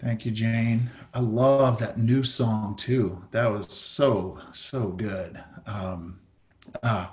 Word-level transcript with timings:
Thank 0.00 0.24
you, 0.24 0.32
Jane. 0.32 0.90
I 1.12 1.20
love 1.20 1.78
that 1.80 1.98
new 1.98 2.22
song 2.24 2.74
too. 2.74 3.22
That 3.32 3.46
was 3.50 3.70
so, 3.70 4.38
so 4.52 4.88
good. 4.88 5.42
Um, 5.66 6.20
uh, 6.82 7.08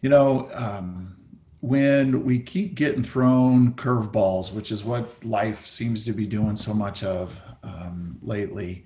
you 0.00 0.08
know, 0.08 0.50
um, 0.52 1.16
when 1.60 2.24
we 2.24 2.40
keep 2.40 2.74
getting 2.74 3.04
thrown 3.04 3.74
curveballs, 3.74 4.52
which 4.52 4.72
is 4.72 4.82
what 4.82 5.24
life 5.24 5.68
seems 5.68 6.04
to 6.04 6.12
be 6.12 6.26
doing 6.26 6.56
so 6.56 6.74
much 6.74 7.04
of 7.04 7.40
um, 7.62 8.18
lately, 8.20 8.84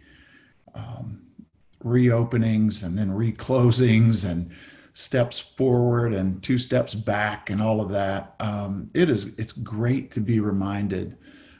um, 0.74 1.22
reopenings 1.82 2.84
and 2.84 2.98
then 2.98 3.08
reclosings 3.08 4.28
and 4.30 4.50
steps 4.92 5.38
forward 5.38 6.12
and 6.12 6.42
two 6.42 6.58
steps 6.58 6.94
back 6.94 7.48
and 7.48 7.62
all 7.62 7.80
of 7.80 7.88
that. 7.88 8.34
Um, 8.40 8.90
it 8.92 9.08
is 9.08 9.34
it's 9.38 9.52
great 9.52 10.10
to 10.10 10.20
be 10.20 10.38
reminded 10.40 11.16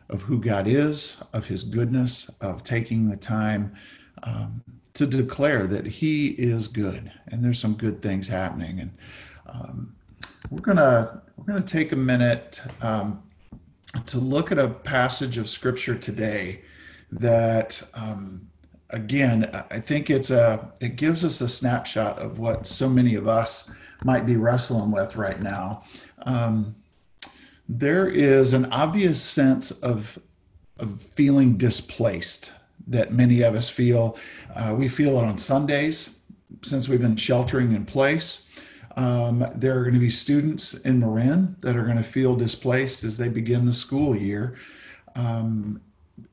of 0.09 0.23
who 0.23 0.41
God 0.41 0.67
is, 0.67 1.17
of 1.33 1.47
His 1.47 1.63
goodness, 1.63 2.31
of 2.41 2.63
taking 2.63 3.09
the 3.09 3.17
time 3.17 3.75
um, 4.23 4.63
to 4.95 5.07
declare 5.07 5.67
that 5.67 5.87
He 5.87 6.29
is 6.29 6.69
good 6.69 7.11
and 7.29 7.45
there's 7.45 7.59
some 7.59 7.75
good 7.75 8.03
things 8.03 8.29
happening. 8.29 8.81
And 8.81 8.97
um, 9.47 9.97
we're 10.51 10.59
gonna 10.59 11.23
we're 11.37 11.45
gonna 11.45 11.63
take 11.63 11.93
a 11.93 11.97
minute 11.97 12.61
um, 12.81 13.23
to 14.07 14.19
look 14.19 14.53
at 14.53 14.59
a 14.59 14.69
passage 14.69 15.39
of 15.39 15.49
Scripture 15.49 15.97
today 15.97 16.63
that 17.11 17.83
um, 17.95 18.49
again, 18.91 19.51
I 19.71 19.81
think 19.81 20.11
it's 20.11 20.31
a 20.31 20.73
it 20.81 20.97
gives 20.97 21.25
us 21.25 21.41
a 21.41 21.49
snapshot 21.49 22.19
of 22.19 22.39
what 22.39 22.67
so 22.67 22.89
many 22.89 23.15
of 23.15 23.29
us 23.29 23.71
might 24.05 24.27
be 24.27 24.37
wrestling 24.37 24.91
with 24.91 25.17
right 25.17 25.41
now. 25.41 25.85
Um, 26.25 26.77
there 27.69 28.09
is 28.09 28.53
an 28.53 28.67
obvious 28.73 29.23
sense 29.23 29.71
of 29.71 30.19
of 30.79 31.01
feeling 31.01 31.57
displaced 31.57 32.53
that 32.87 33.13
many 33.13 33.43
of 33.43 33.55
us 33.55 33.69
feel. 33.69 34.19
Uh, 34.55 34.75
we 34.77 34.89
feel 34.89 35.19
it 35.19 35.25
on 35.25 35.39
Sundays 35.39 36.19
since 36.63 36.89
we've 36.89 37.01
been 37.01 37.17
sheltering 37.17 37.73
in 37.73 37.85
place. 37.87 38.47
Um, 38.97 39.47
there 39.55 39.79
are 39.79 39.83
going 39.83 39.95
to 39.95 40.01
be 40.01 40.11
students 40.11 40.75
in 40.75 41.01
Marin 41.01 41.57
that 41.61 41.77
are 41.77 41.85
going 41.85 41.97
to 41.97 42.03
feel 42.03 42.37
displaced 42.37 43.05
as 43.05 43.17
they 43.17 43.29
begin 43.29 43.67
the 43.67 43.75
school 43.75 44.15
year. 44.15 44.57
Um, 45.15 45.81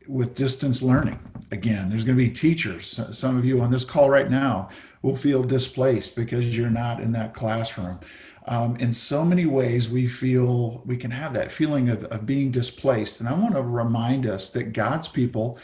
with 0.08 0.36
distance 0.36 0.82
learning. 0.82 1.20
Again, 1.52 1.90
there's 1.90 2.04
going 2.04 2.18
to 2.18 2.24
be 2.24 2.32
teachers. 2.32 3.00
Some 3.12 3.38
of 3.38 3.46
you 3.46 3.62
on 3.62 3.72
this 3.72 3.84
call 3.84 4.10
right 4.10 4.30
now 4.30 4.70
will 5.02 5.16
feel 5.16 5.44
displaced 5.44 6.16
because 6.16 6.56
you're 6.56 6.70
not 6.70 7.00
in 7.00 7.12
that 7.14 7.34
classroom. 7.34 8.00
Um, 8.46 8.76
in 8.78 8.92
so 8.92 9.24
many 9.24 9.46
ways, 9.46 9.90
we 9.90 10.08
feel 10.08 10.82
we 10.86 10.98
can 10.98 11.12
have 11.12 11.34
that 11.34 11.52
feeling 11.52 11.90
of, 11.90 12.04
of 12.06 12.26
being 12.26 12.52
displaced. 12.52 13.20
And 13.20 13.30
I 13.30 13.34
want 13.34 13.56
to 13.56 13.62
remind 13.62 14.26
us 14.26 14.50
that 14.50 14.74
God's 14.74 15.08
people, 15.08 15.58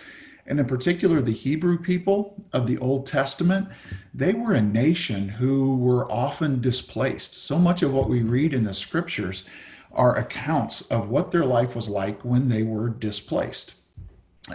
and 0.46 0.60
in 0.60 0.66
particular 0.66 1.22
the 1.22 1.34
Hebrew 1.34 1.78
people 1.78 2.42
of 2.54 2.68
the 2.68 2.78
Old 2.78 3.06
Testament, 3.06 3.68
they 4.14 4.34
were 4.34 4.54
a 4.54 4.62
nation 4.62 5.28
who 5.28 5.76
were 5.78 6.10
often 6.12 6.62
displaced. 6.62 7.36
So 7.36 7.60
much 7.60 7.84
of 7.84 7.94
what 7.94 8.10
we 8.10 8.22
read 8.22 8.54
in 8.54 8.64
the 8.64 8.74
scriptures 8.74 9.44
are 9.92 10.18
accounts 10.18 10.82
of 10.84 11.10
what 11.10 11.32
their 11.32 11.46
life 11.46 11.76
was 11.76 11.90
like 11.90 12.22
when 12.24 12.48
they 12.48 12.64
were 12.64 12.90
displaced. 12.90 13.76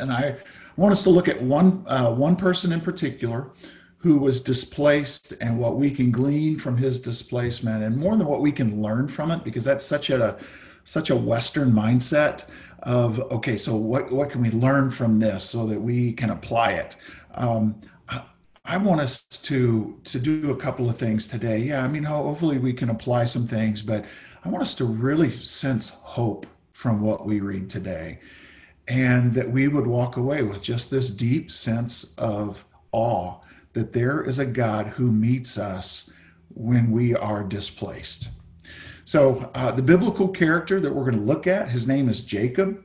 And 0.00 0.10
I 0.10 0.36
want 0.76 0.92
us 0.92 1.02
to 1.04 1.10
look 1.10 1.28
at 1.28 1.42
one, 1.42 1.84
uh, 1.86 2.10
one 2.10 2.36
person 2.36 2.72
in 2.72 2.80
particular 2.80 3.50
who 4.04 4.18
was 4.18 4.42
displaced 4.42 5.32
and 5.40 5.58
what 5.58 5.76
we 5.76 5.90
can 5.90 6.10
glean 6.10 6.58
from 6.58 6.76
his 6.76 7.00
displacement 7.00 7.82
and 7.82 7.96
more 7.96 8.18
than 8.18 8.26
what 8.26 8.42
we 8.42 8.52
can 8.52 8.82
learn 8.82 9.08
from 9.08 9.30
it 9.30 9.42
because 9.42 9.64
that's 9.64 9.84
such 9.84 10.10
a 10.10 10.38
such 10.84 11.08
a 11.08 11.16
western 11.16 11.72
mindset 11.72 12.44
of 12.82 13.18
okay 13.32 13.56
so 13.56 13.74
what, 13.74 14.12
what 14.12 14.28
can 14.28 14.42
we 14.42 14.50
learn 14.50 14.90
from 14.90 15.18
this 15.18 15.42
so 15.42 15.66
that 15.66 15.80
we 15.80 16.12
can 16.12 16.28
apply 16.28 16.72
it 16.72 16.96
um, 17.36 17.80
I 18.66 18.76
want 18.78 19.00
us 19.00 19.22
to 19.24 19.98
to 20.04 20.18
do 20.18 20.50
a 20.50 20.56
couple 20.56 20.88
of 20.88 20.96
things 20.96 21.28
today. 21.28 21.58
Yeah, 21.58 21.84
I 21.84 21.88
mean, 21.88 22.02
hopefully 22.02 22.56
we 22.56 22.72
can 22.72 22.88
apply 22.88 23.24
some 23.24 23.46
things, 23.46 23.82
but 23.82 24.06
I 24.42 24.48
want 24.48 24.62
us 24.62 24.74
to 24.76 24.86
really 24.86 25.30
sense 25.30 25.90
hope 25.90 26.46
from 26.72 27.02
what 27.02 27.26
we 27.26 27.40
read 27.40 27.68
today 27.68 28.20
and 28.88 29.34
that 29.34 29.50
we 29.50 29.68
would 29.68 29.86
walk 29.86 30.16
away 30.16 30.42
with 30.42 30.62
just 30.62 30.90
this 30.90 31.10
deep 31.10 31.50
sense 31.50 32.14
of 32.16 32.64
awe 32.92 33.38
that 33.74 33.92
there 33.92 34.22
is 34.22 34.38
a 34.38 34.46
God 34.46 34.86
who 34.86 35.10
meets 35.12 35.58
us 35.58 36.10
when 36.54 36.90
we 36.90 37.14
are 37.14 37.42
displaced. 37.44 38.28
So, 39.04 39.50
uh, 39.54 39.72
the 39.72 39.82
biblical 39.82 40.28
character 40.28 40.80
that 40.80 40.92
we're 40.92 41.04
going 41.04 41.18
to 41.18 41.24
look 41.24 41.46
at, 41.46 41.68
his 41.68 41.86
name 41.86 42.08
is 42.08 42.24
Jacob. 42.24 42.82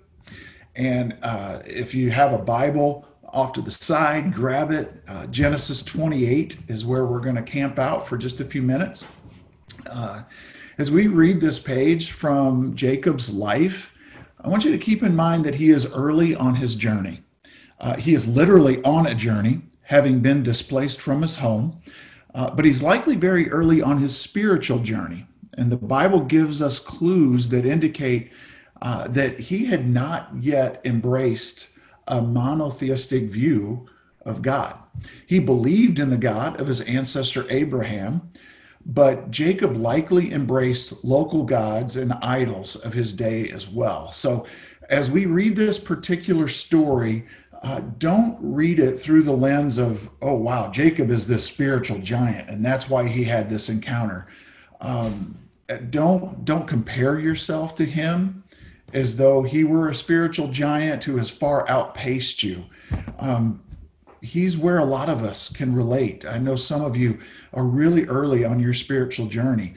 And 0.76 1.18
uh, 1.22 1.62
if 1.66 1.96
you 1.96 2.10
have 2.12 2.34
a 2.34 2.38
Bible 2.38 3.08
off 3.32 3.54
to 3.54 3.62
the 3.62 3.72
side, 3.72 4.34
grab 4.34 4.72
it. 4.72 5.02
Uh, 5.08 5.28
Genesis 5.28 5.82
28 5.84 6.58
is 6.68 6.86
where 6.86 7.06
we're 7.06 7.20
going 7.20 7.36
to 7.36 7.44
camp 7.44 7.80
out 7.80 8.08
for 8.08 8.18
just 8.18 8.42
a 8.42 8.46
few 8.46 8.62
minutes. 8.62 9.06
Uh, 9.90 10.24
as 10.78 10.92
we 10.92 11.08
read 11.08 11.40
this 11.40 11.60
page 11.60 12.12
from 12.12 12.76
Jacob's 12.76 13.32
life, 13.34 13.92
I 14.42 14.48
want 14.48 14.64
you 14.64 14.72
to 14.72 14.78
keep 14.78 15.04
in 15.04 15.16
mind 15.16 15.46
that 15.46 15.56
he 15.56 15.70
is 15.70 15.92
early 15.92 16.36
on 16.36 16.56
his 16.56 16.76
journey. 16.76 17.22
Uh, 17.80 17.98
he 17.98 18.14
is 18.14 18.28
literally 18.28 18.82
on 18.84 19.08
a 19.08 19.16
journey, 19.16 19.62
having 19.90 20.20
been 20.20 20.44
displaced 20.44 21.02
from 21.02 21.24
his 21.24 21.38
home, 21.38 21.82
uh, 22.36 22.48
but 22.52 22.64
he's 22.64 22.84
likely 22.84 23.16
very 23.16 23.50
early 23.50 23.82
on 23.82 23.98
his 23.98 24.16
spiritual 24.16 24.78
journey. 24.78 25.26
And 25.58 25.72
the 25.72 25.78
Bible 25.78 26.22
gives 26.22 26.62
us 26.62 26.78
clues 26.78 27.50
that 27.50 27.66
indicate 27.66 28.32
uh, 28.84 29.08
that 29.08 29.40
he 29.40 29.66
had 29.66 29.90
not 29.90 30.30
yet 30.40 30.80
embraced 30.86 31.70
a 32.08 32.22
monotheistic 32.22 33.32
view 33.32 33.88
of 34.22 34.44
God. 34.44 34.78
He 35.26 35.40
believed 35.40 35.98
in 35.98 36.12
the 36.12 36.18
God 36.18 36.62
of 36.62 36.68
his 36.68 36.82
ancestor 36.82 37.48
Abraham, 37.50 38.32
but 38.86 39.32
Jacob 39.32 39.76
likely 39.76 40.32
embraced 40.32 41.04
local 41.04 41.44
gods 41.44 41.96
and 41.96 42.14
idols 42.22 42.76
of 42.76 42.94
his 42.94 43.12
day 43.12 43.50
as 43.50 43.68
well. 43.68 44.12
So, 44.12 44.46
as 44.88 45.10
we 45.10 45.26
read 45.26 45.56
this 45.56 45.78
particular 45.78 46.48
story, 46.48 47.28
uh, 47.62 47.82
don't 47.98 48.38
read 48.42 48.80
it 48.80 48.98
through 48.98 49.24
the 49.24 49.34
lens 49.34 49.78
of, 49.78 50.10
oh, 50.22 50.36
wow, 50.36 50.72
Jacob 50.72 51.10
is 51.10 51.28
this 51.28 51.46
spiritual 51.46 52.00
giant, 52.00 52.50
and 52.50 52.66
that's 52.66 52.90
why 52.90 53.08
he 53.08 53.24
had 53.24 53.50
this 53.50 53.70
encounter. 53.70 54.28
Um, 54.82 55.38
don't 55.90 56.46
don't 56.46 56.68
compare 56.68 57.20
yourself 57.20 57.76
to 57.76 57.86
him 57.86 58.44
as 58.94 59.18
though 59.18 59.44
he 59.44 59.64
were 59.64 59.90
a 59.90 59.96
spiritual 59.96 60.48
giant 60.48 61.04
who 61.04 61.18
has 61.18 61.30
far 61.30 61.70
outpaced 61.70 62.42
you. 62.42 62.66
Um, 63.20 63.62
he's 64.22 64.58
where 64.58 64.80
a 64.80 64.86
lot 64.86 65.10
of 65.10 65.24
us 65.24 65.50
can 65.50 65.76
relate. 65.76 66.26
I 66.26 66.40
know 66.40 66.56
some 66.56 66.84
of 66.84 66.98
you 66.98 67.20
are 67.54 67.64
really 67.64 68.06
early 68.06 68.44
on 68.46 68.60
your 68.60 68.74
spiritual 68.74 69.28
journey. 69.28 69.76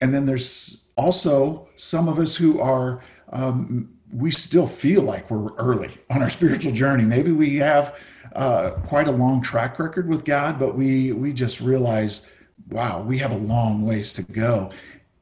And 0.00 0.14
then 0.14 0.26
there's 0.26 0.84
also 0.96 1.68
some 1.76 2.08
of 2.08 2.18
us 2.18 2.34
who 2.34 2.60
are, 2.60 3.02
um, 3.30 3.90
we 4.14 4.30
still 4.30 4.68
feel 4.68 5.02
like 5.02 5.28
we're 5.28 5.52
early 5.54 5.90
on 6.08 6.22
our 6.22 6.30
spiritual 6.30 6.70
journey. 6.70 7.04
Maybe 7.04 7.32
we 7.32 7.56
have 7.56 7.98
uh, 8.36 8.70
quite 8.86 9.08
a 9.08 9.12
long 9.12 9.42
track 9.42 9.78
record 9.80 10.08
with 10.08 10.24
God, 10.24 10.58
but 10.58 10.76
we, 10.76 11.10
we 11.10 11.32
just 11.32 11.60
realize, 11.60 12.30
wow, 12.70 13.02
we 13.02 13.18
have 13.18 13.32
a 13.32 13.36
long 13.36 13.84
ways 13.84 14.12
to 14.12 14.22
go. 14.22 14.70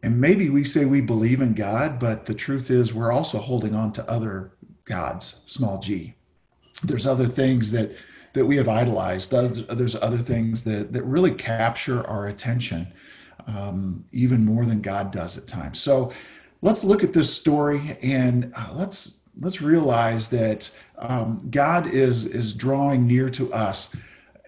And 0.03 0.21
maybe 0.21 0.51
we 0.51 0.65
say 0.65 0.85
we 0.85 1.01
believe 1.01 1.41
in 1.41 1.55
God, 1.55 1.99
but 1.99 2.27
the 2.27 2.35
truth 2.35 2.71
is 2.71 2.93
we're 2.93 3.13
also 3.13 3.39
holding 3.39 3.75
on 3.75 3.93
to 3.95 4.11
other 4.11 4.53
gods, 4.85 5.41
small 5.47 5.79
g. 5.79 6.15
There's 6.83 7.07
other 7.07 7.27
things 7.27 7.71
that 7.73 7.93
that 8.35 8.47
we 8.47 8.57
have 8.57 8.69
idolized. 8.69 9.31
There's, 9.31 9.97
other 9.97 10.17
things 10.17 10.65
that, 10.65 10.91
that 10.95 11.03
really 11.03 11.33
capture 11.33 12.07
our 12.07 12.29
attention 12.29 12.91
um, 13.47 14.07
even 14.11 14.43
more 14.43 14.65
than 14.65 14.81
God 14.81 15.11
does 15.11 15.37
at 15.37 15.47
times. 15.47 15.81
So 15.81 16.13
let's 16.63 16.83
look 16.83 17.05
at 17.05 17.13
this 17.13 17.33
story 17.33 17.99
and 18.03 18.53
uh, 18.57 18.71
let's 18.75 19.21
let's 19.41 19.61
realize 19.61 20.31
that 20.31 20.71
um, 20.99 21.47
God 21.51 21.87
is 21.89 22.25
is 22.25 22.55
drawing 22.55 23.07
near 23.07 23.29
to 23.31 23.53
us, 23.53 23.95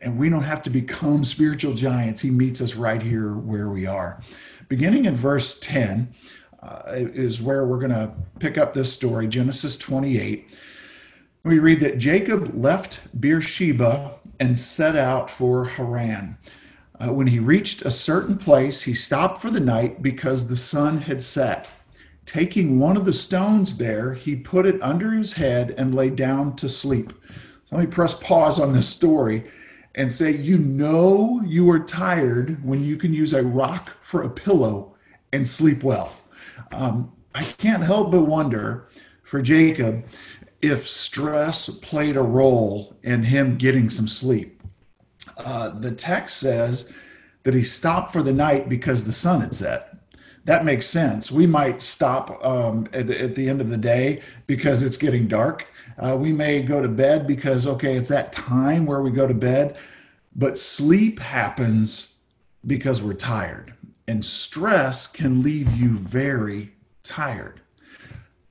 and 0.00 0.18
we 0.18 0.30
don't 0.30 0.44
have 0.44 0.62
to 0.62 0.70
become 0.70 1.24
spiritual 1.24 1.74
giants. 1.74 2.22
He 2.22 2.30
meets 2.30 2.62
us 2.62 2.74
right 2.74 3.02
here 3.02 3.34
where 3.34 3.68
we 3.68 3.84
are. 3.84 4.22
Beginning 4.68 5.04
in 5.04 5.14
verse 5.14 5.58
ten 5.60 6.14
uh, 6.62 6.82
is 6.86 7.42
where 7.42 7.66
we're 7.66 7.78
going 7.78 7.90
to 7.90 8.14
pick 8.38 8.56
up 8.56 8.72
this 8.72 8.90
story. 8.90 9.28
Genesis 9.28 9.76
twenty 9.76 10.18
eight 10.18 10.56
we 11.44 11.58
read 11.58 11.80
that 11.80 11.98
Jacob 11.98 12.54
left 12.54 13.00
Beersheba 13.20 14.14
and 14.40 14.58
set 14.58 14.96
out 14.96 15.30
for 15.30 15.66
Haran. 15.66 16.38
Uh, 16.98 17.12
when 17.12 17.26
he 17.26 17.38
reached 17.38 17.82
a 17.82 17.90
certain 17.90 18.38
place, 18.38 18.82
he 18.82 18.94
stopped 18.94 19.42
for 19.42 19.50
the 19.50 19.60
night 19.60 20.02
because 20.02 20.48
the 20.48 20.56
sun 20.56 20.98
had 20.98 21.20
set. 21.20 21.70
Taking 22.26 22.78
one 22.78 22.96
of 22.96 23.04
the 23.04 23.12
stones 23.12 23.76
there, 23.76 24.14
he 24.14 24.34
put 24.34 24.66
it 24.66 24.82
under 24.82 25.12
his 25.12 25.34
head 25.34 25.74
and 25.76 25.94
lay 25.94 26.10
down 26.10 26.56
to 26.56 26.68
sleep. 26.68 27.12
So 27.66 27.76
let 27.76 27.80
me 27.80 27.90
press 27.90 28.14
pause 28.14 28.58
on 28.58 28.72
this 28.72 28.88
story 28.88 29.44
and 29.94 30.12
say, 30.12 30.30
You 30.30 30.58
know 30.58 31.42
you 31.46 31.70
are 31.70 31.80
tired 31.80 32.58
when 32.64 32.82
you 32.82 32.96
can 32.96 33.12
use 33.12 33.32
a 33.32 33.42
rock 33.42 33.92
for 34.02 34.22
a 34.22 34.30
pillow 34.30 34.96
and 35.32 35.48
sleep 35.48 35.82
well. 35.82 36.14
Um, 36.72 37.12
I 37.34 37.44
can't 37.44 37.82
help 37.82 38.10
but 38.12 38.22
wonder 38.22 38.88
for 39.22 39.42
Jacob 39.42 40.04
if 40.62 40.88
stress 40.88 41.68
played 41.68 42.16
a 42.16 42.22
role 42.22 42.96
in 43.02 43.22
him 43.22 43.56
getting 43.56 43.90
some 43.90 44.08
sleep. 44.08 44.62
Uh, 45.38 45.70
the 45.70 45.90
text 45.90 46.38
says 46.38 46.92
that 47.42 47.54
he 47.54 47.64
stopped 47.64 48.12
for 48.12 48.22
the 48.22 48.32
night 48.32 48.68
because 48.68 49.04
the 49.04 49.12
sun 49.12 49.40
had 49.40 49.54
set. 49.54 49.93
That 50.44 50.64
makes 50.64 50.86
sense. 50.86 51.30
We 51.30 51.46
might 51.46 51.80
stop 51.80 52.44
um, 52.44 52.86
at, 52.92 53.06
the, 53.06 53.20
at, 53.20 53.34
the, 53.34 53.48
end 53.48 53.60
of 53.60 53.70
the 53.70 53.78
day 53.78 54.20
because 54.46 54.82
it's 54.82 54.98
getting 54.98 55.26
dark. 55.26 55.66
Uh, 55.98 56.16
we 56.18 56.32
may 56.32 56.60
go 56.60 56.82
to 56.82 56.88
bed 56.88 57.26
because, 57.26 57.66
okay, 57.66 57.96
it's 57.96 58.10
that 58.10 58.32
time 58.32 58.84
where 58.84 59.00
we 59.00 59.10
go 59.10 59.26
to 59.26 59.34
bed. 59.34 59.78
But 60.36 60.58
sleep 60.58 61.18
happens 61.18 62.16
because 62.66 63.02
we're 63.02 63.14
tired, 63.14 63.74
and 64.08 64.24
stress 64.24 65.06
can 65.06 65.42
leave 65.42 65.70
you 65.72 65.96
very 65.96 66.72
tired. 67.02 67.60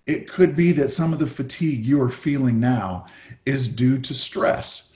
It 0.06 0.30
could 0.30 0.56
be 0.56 0.72
that 0.74 0.92
some 0.92 1.14
of 1.14 1.20
the 1.20 1.28
fatigue 1.28 1.86
you 1.86 2.02
are 2.02 2.10
feeling 2.10 2.60
now 2.60 3.08
is 3.46 3.68
due 3.68 4.00
to 4.00 4.14
stress. 4.14 4.92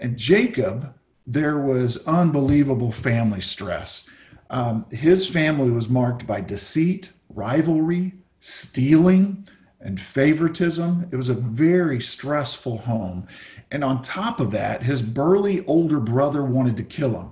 And 0.00 0.16
Jacob, 0.16 0.94
there 1.26 1.58
was 1.58 2.06
unbelievable 2.06 2.92
family 2.92 3.40
stress. 3.40 4.08
Um, 4.52 4.84
his 4.90 5.26
family 5.26 5.70
was 5.70 5.88
marked 5.88 6.26
by 6.26 6.42
deceit, 6.42 7.10
rivalry, 7.30 8.12
stealing, 8.40 9.48
and 9.80 9.98
favoritism. 9.98 11.08
It 11.10 11.16
was 11.16 11.30
a 11.30 11.34
very 11.34 12.00
stressful 12.00 12.78
home. 12.78 13.26
And 13.70 13.82
on 13.82 14.02
top 14.02 14.40
of 14.40 14.50
that, 14.50 14.82
his 14.82 15.00
burly 15.00 15.64
older 15.64 15.98
brother 15.98 16.44
wanted 16.44 16.76
to 16.76 16.82
kill 16.82 17.18
him. 17.18 17.30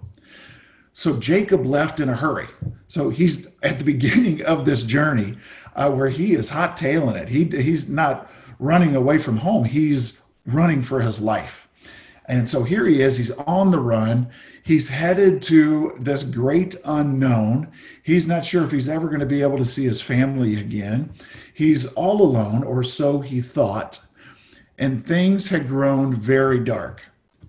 So 0.95 1.19
Jacob 1.19 1.67
left 1.67 2.01
in 2.01 2.09
a 2.09 2.17
hurry. 2.17 2.49
So 2.89 3.11
he's 3.11 3.49
at 3.63 3.79
the 3.79 3.85
beginning 3.85 4.43
of 4.43 4.65
this 4.65 4.83
journey 4.83 5.37
uh, 5.77 5.91
where 5.91 6.09
he 6.09 6.35
is 6.35 6.49
hot 6.49 6.79
tailing 6.79 7.17
it. 7.17 7.29
He, 7.29 7.45
he's 7.45 7.89
not 7.89 8.31
running 8.59 8.97
away 8.97 9.19
from 9.19 9.37
home, 9.37 9.65
he's 9.65 10.23
running 10.47 10.83
for 10.83 11.01
his 11.01 11.21
life. 11.21 11.69
And 12.31 12.49
so 12.49 12.63
here 12.63 12.87
he 12.87 13.03
is, 13.03 13.17
he's 13.17 13.33
on 13.33 13.73
the 13.73 13.81
run. 13.81 14.31
He's 14.63 14.89
headed 14.89 15.43
to 15.43 15.93
this 15.99 16.23
great 16.23 16.77
unknown. 16.85 17.73
He's 18.05 18.25
not 18.25 18.45
sure 18.45 18.65
if 18.65 18.71
he's 18.71 18.89
ever 18.89 19.09
going 19.09 19.19
to 19.19 19.27
be 19.27 19.43
able 19.43 19.59
to 19.59 19.65
see 19.65 19.85
his 19.85 20.01
family 20.01 20.55
again. 20.55 21.13
He's 21.53 21.93
all 21.95 22.23
alone, 22.23 22.63
or 22.63 22.85
so 22.85 23.19
he 23.19 23.41
thought. 23.41 24.01
And 24.79 25.05
things 25.05 25.49
had 25.49 25.67
grown 25.67 26.15
very 26.15 26.61
dark. 26.61 27.03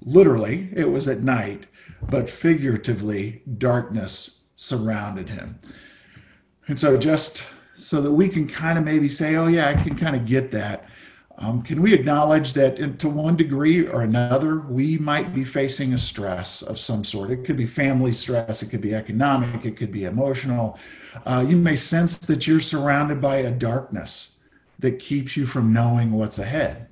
Literally, 0.03 0.69
it 0.73 0.89
was 0.89 1.07
at 1.07 1.19
night, 1.19 1.67
but 2.09 2.27
figuratively, 2.27 3.43
darkness 3.59 4.39
surrounded 4.55 5.29
him. 5.29 5.59
And 6.67 6.79
so, 6.79 6.97
just 6.97 7.43
so 7.75 8.01
that 8.01 8.11
we 8.11 8.27
can 8.27 8.47
kind 8.47 8.79
of 8.79 8.83
maybe 8.83 9.09
say, 9.09 9.35
oh, 9.35 9.45
yeah, 9.45 9.69
I 9.69 9.75
can 9.75 9.95
kind 9.95 10.15
of 10.15 10.25
get 10.25 10.49
that. 10.53 10.89
Um, 11.37 11.61
can 11.61 11.81
we 11.81 11.93
acknowledge 11.93 12.53
that 12.53 12.77
in, 12.79 12.97
to 12.97 13.09
one 13.09 13.35
degree 13.35 13.87
or 13.87 14.01
another, 14.01 14.59
we 14.59 14.97
might 14.97 15.33
be 15.33 15.43
facing 15.43 15.93
a 15.93 15.97
stress 15.97 16.61
of 16.61 16.79
some 16.79 17.03
sort? 17.03 17.31
It 17.31 17.45
could 17.45 17.57
be 17.57 17.65
family 17.65 18.11
stress, 18.11 18.61
it 18.61 18.69
could 18.69 18.81
be 18.81 18.93
economic, 18.93 19.65
it 19.65 19.75
could 19.75 19.91
be 19.91 20.05
emotional. 20.05 20.77
Uh, 21.25 21.45
you 21.47 21.57
may 21.57 21.75
sense 21.75 22.17
that 22.19 22.45
you're 22.45 22.59
surrounded 22.59 23.21
by 23.21 23.37
a 23.37 23.51
darkness 23.51 24.35
that 24.79 24.99
keeps 24.99 25.35
you 25.35 25.45
from 25.45 25.73
knowing 25.73 26.11
what's 26.11 26.39
ahead. 26.39 26.87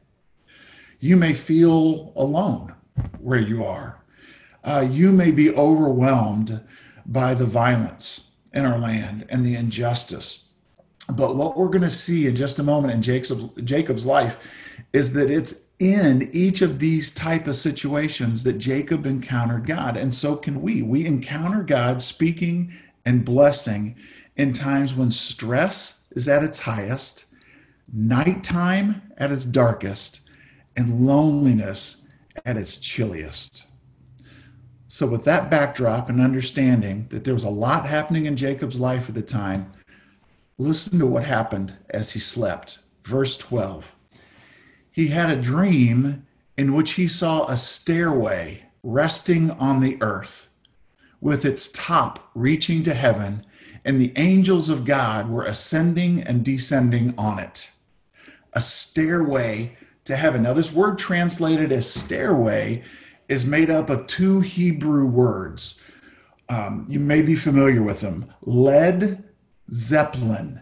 You 0.99 1.15
may 1.15 1.33
feel 1.33 2.13
alone 2.15 2.75
where 3.19 3.39
you 3.39 3.63
are. 3.63 4.01
Uh, 4.63 4.87
you 4.89 5.11
may 5.11 5.31
be 5.31 5.53
overwhelmed 5.53 6.61
by 7.05 7.33
the 7.33 7.45
violence 7.45 8.21
in 8.53 8.65
our 8.65 8.77
land 8.77 9.25
and 9.29 9.45
the 9.45 9.55
injustice 9.55 10.48
but 11.15 11.35
what 11.35 11.57
we're 11.57 11.67
going 11.67 11.81
to 11.81 11.89
see 11.89 12.27
in 12.27 12.35
just 12.35 12.59
a 12.59 12.63
moment 12.63 12.93
in 12.93 13.01
Jacob's, 13.01 13.43
Jacob's 13.63 14.05
life 14.05 14.37
is 14.93 15.13
that 15.13 15.29
it's 15.29 15.65
in 15.79 16.29
each 16.33 16.61
of 16.61 16.79
these 16.79 17.11
type 17.11 17.47
of 17.47 17.55
situations 17.55 18.43
that 18.43 18.57
Jacob 18.57 19.05
encountered 19.05 19.65
God. 19.65 19.97
And 19.97 20.13
so 20.13 20.35
can 20.35 20.61
we. 20.61 20.81
We 20.81 21.05
encounter 21.05 21.63
God 21.63 22.01
speaking 22.01 22.73
and 23.05 23.25
blessing 23.25 23.95
in 24.35 24.53
times 24.53 24.93
when 24.93 25.09
stress 25.09 26.03
is 26.11 26.27
at 26.27 26.43
its 26.43 26.59
highest, 26.59 27.25
nighttime 27.91 29.01
at 29.17 29.31
its 29.31 29.45
darkest, 29.45 30.21
and 30.75 31.05
loneliness 31.07 32.07
at 32.45 32.57
its 32.57 32.77
chilliest. 32.77 33.65
So, 34.87 35.05
with 35.05 35.23
that 35.25 35.51
backdrop 35.51 36.09
and 36.09 36.19
understanding 36.19 37.07
that 37.09 37.23
there 37.23 37.33
was 37.33 37.43
a 37.43 37.49
lot 37.49 37.85
happening 37.85 38.25
in 38.25 38.35
Jacob's 38.35 38.79
life 38.79 39.07
at 39.07 39.15
the 39.15 39.21
time, 39.21 39.71
Listen 40.61 40.99
to 40.99 41.05
what 41.05 41.23
happened 41.23 41.73
as 41.89 42.11
he 42.11 42.19
slept. 42.19 42.79
Verse 43.05 43.37
12. 43.37 43.95
He 44.91 45.07
had 45.07 45.29
a 45.29 45.41
dream 45.41 46.27
in 46.57 46.73
which 46.73 46.91
he 46.91 47.07
saw 47.07 47.45
a 47.47 47.55
stairway 47.55 48.65
resting 48.83 49.51
on 49.51 49.79
the 49.79 49.97
earth, 50.01 50.49
with 51.21 51.45
its 51.45 51.69
top 51.69 52.29
reaching 52.35 52.83
to 52.83 52.93
heaven, 52.93 53.45
and 53.85 53.97
the 53.97 54.11
angels 54.17 54.67
of 54.67 54.83
God 54.83 55.29
were 55.29 55.45
ascending 55.45 56.23
and 56.23 56.43
descending 56.43 57.13
on 57.17 57.39
it. 57.39 57.71
A 58.51 58.59
stairway 58.59 59.77
to 60.03 60.17
heaven. 60.17 60.43
Now, 60.43 60.51
this 60.51 60.73
word 60.73 60.97
translated 60.97 61.71
as 61.71 61.89
stairway 61.89 62.83
is 63.29 63.45
made 63.45 63.69
up 63.69 63.89
of 63.89 64.07
two 64.07 64.41
Hebrew 64.41 65.05
words. 65.05 65.79
Um, 66.49 66.85
you 66.89 66.99
may 66.99 67.21
be 67.21 67.35
familiar 67.37 67.81
with 67.81 68.01
them 68.01 68.33
led 68.41 69.28
Zeppelin. 69.71 70.61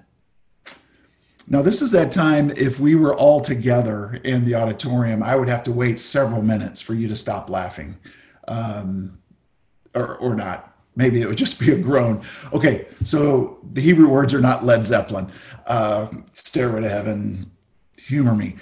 Now, 1.50 1.62
this 1.62 1.82
is 1.82 1.92
that 1.92 2.12
time 2.12 2.52
if 2.58 2.80
we 2.80 2.96
were 2.96 3.16
all 3.16 3.40
together 3.40 4.20
in 4.26 4.44
the 4.44 4.56
auditorium, 4.56 5.24
I 5.24 5.36
would 5.36 5.48
have 5.48 5.64
to 5.64 5.72
wait 5.72 5.98
several 5.98 6.42
minutes 6.42 6.82
for 6.82 6.94
you 6.94 7.08
to 7.08 7.16
stop 7.16 7.50
laughing 7.50 7.98
um, 8.50 9.18
or, 9.96 10.18
or 10.18 10.36
not. 10.36 10.76
Maybe 10.98 11.22
it 11.22 11.28
would 11.28 11.38
just 11.38 11.60
be 11.60 11.72
a 11.72 11.78
groan. 11.78 12.22
Okay, 12.52 12.88
so 13.04 13.60
the 13.72 13.82
Hebrew 13.82 14.10
words 14.10 14.34
are 14.34 14.42
not 14.42 14.66
Led 14.66 14.84
Zeppelin, 14.84 15.32
uh, 15.68 16.08
Stairway 16.34 16.82
to 16.82 16.90
Heaven, 16.90 17.50
humor 17.98 18.36
me. 18.36 18.56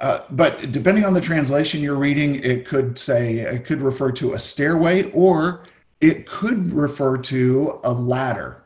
Uh, 0.00 0.20
but 0.30 0.72
depending 0.72 1.04
on 1.04 1.14
the 1.14 1.20
translation 1.20 1.80
you're 1.80 1.94
reading, 1.94 2.36
it 2.36 2.66
could 2.66 2.98
say, 2.98 3.38
it 3.38 3.64
could 3.64 3.80
refer 3.80 4.10
to 4.10 4.32
a 4.32 4.38
stairway 4.38 5.08
or 5.12 5.66
it 6.00 6.26
could 6.26 6.72
refer 6.72 7.16
to 7.16 7.78
a 7.84 7.92
ladder 7.92 8.63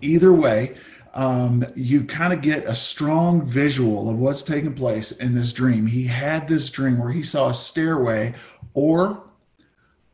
either 0.00 0.32
way, 0.32 0.76
um, 1.14 1.64
you 1.76 2.04
kind 2.04 2.32
of 2.32 2.42
get 2.42 2.64
a 2.64 2.74
strong 2.74 3.46
visual 3.46 4.10
of 4.10 4.18
what's 4.18 4.42
taking 4.42 4.74
place 4.74 5.12
in 5.12 5.34
this 5.34 5.52
dream. 5.52 5.86
He 5.86 6.04
had 6.04 6.48
this 6.48 6.68
dream 6.68 6.98
where 6.98 7.12
he 7.12 7.22
saw 7.22 7.50
a 7.50 7.54
stairway 7.54 8.34
or 8.74 9.22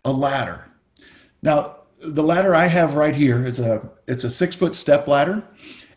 a 0.05 0.13
ladder. 0.13 0.67
Now, 1.43 1.77
the 1.99 2.23
ladder 2.23 2.55
I 2.55 2.67
have 2.67 2.95
right 2.95 3.15
here 3.15 3.45
is 3.45 3.61
a 3.61 3.89
it's 4.07 4.25
a 4.25 4.31
six 4.31 4.55
foot 4.55 4.75
step 4.75 5.07
ladder, 5.07 5.43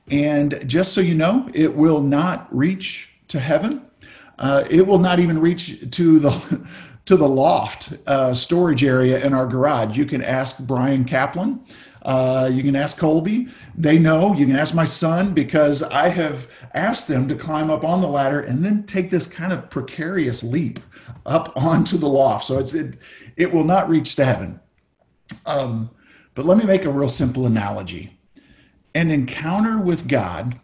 and 0.10 0.64
just 0.68 0.94
so 0.94 1.02
you 1.02 1.16
know, 1.16 1.50
it 1.54 1.76
will 1.76 2.02
not 2.02 2.54
reach 2.56 3.10
to 3.30 3.40
heaven. 3.40 3.90
Uh, 4.40 4.66
it 4.70 4.86
will 4.86 5.00
not 5.00 5.20
even 5.20 5.40
reach 5.40 5.90
to 5.92 6.20
the 6.20 6.68
to 7.06 7.18
the 7.18 7.28
loft 7.28 7.94
uh, 8.08 8.34
storage 8.34 8.84
area 8.84 9.24
in 9.24 9.34
our 9.34 9.46
garage. 9.46 9.98
You 9.98 10.06
can 10.06 10.22
ask 10.22 10.60
Brian 10.60 11.04
Kaplan. 11.04 11.66
Uh, 12.04 12.50
you 12.52 12.62
can 12.62 12.76
ask 12.76 12.98
Colby. 12.98 13.48
They 13.76 13.98
know. 13.98 14.34
You 14.34 14.46
can 14.46 14.56
ask 14.56 14.76
my 14.76 14.86
son 14.86 15.34
because 15.34 15.82
I 15.84 16.10
have 16.10 16.48
asked 16.74 17.08
them 17.08 17.28
to 17.30 17.36
climb 17.36 17.70
up 17.70 17.84
on 17.84 18.02
the 18.02 18.08
ladder 18.08 18.42
and 18.42 18.64
then 18.64 18.84
take 18.84 19.10
this 19.10 19.26
kind 19.26 19.54
of 19.54 19.70
precarious 19.70 20.44
leap 20.44 20.80
up 21.26 21.54
onto 21.56 21.98
the 21.98 22.10
loft. 22.10 22.46
So 22.46 22.60
it's 22.60 22.74
it, 22.74 22.98
it 23.38 23.54
will 23.54 23.64
not 23.64 23.90
reach 23.90 24.16
to 24.18 24.26
heaven. 24.26 24.60
Um, 25.46 25.90
but 26.36 26.46
let 26.46 26.58
me 26.58 26.66
make 26.66 26.86
a 26.86 26.92
real 26.92 27.10
simple 27.10 27.46
analogy. 27.46 28.20
An 28.94 29.10
encounter 29.10 29.80
with 29.80 30.08
God, 30.08 30.60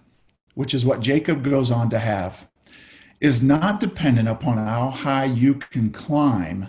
which 0.55 0.74
is 0.74 0.86
what 0.86 1.00
Jacob 1.00 1.43
goes 1.43 1.72
on 1.72 1.89
to 1.91 2.00
have, 2.00 2.48
is 3.22 3.41
not 3.41 3.79
dependent 3.79 4.27
upon 4.27 4.58
how 4.58 4.89
high 4.89 5.25
you 5.25 5.55
can 5.55 5.91
climb, 5.91 6.67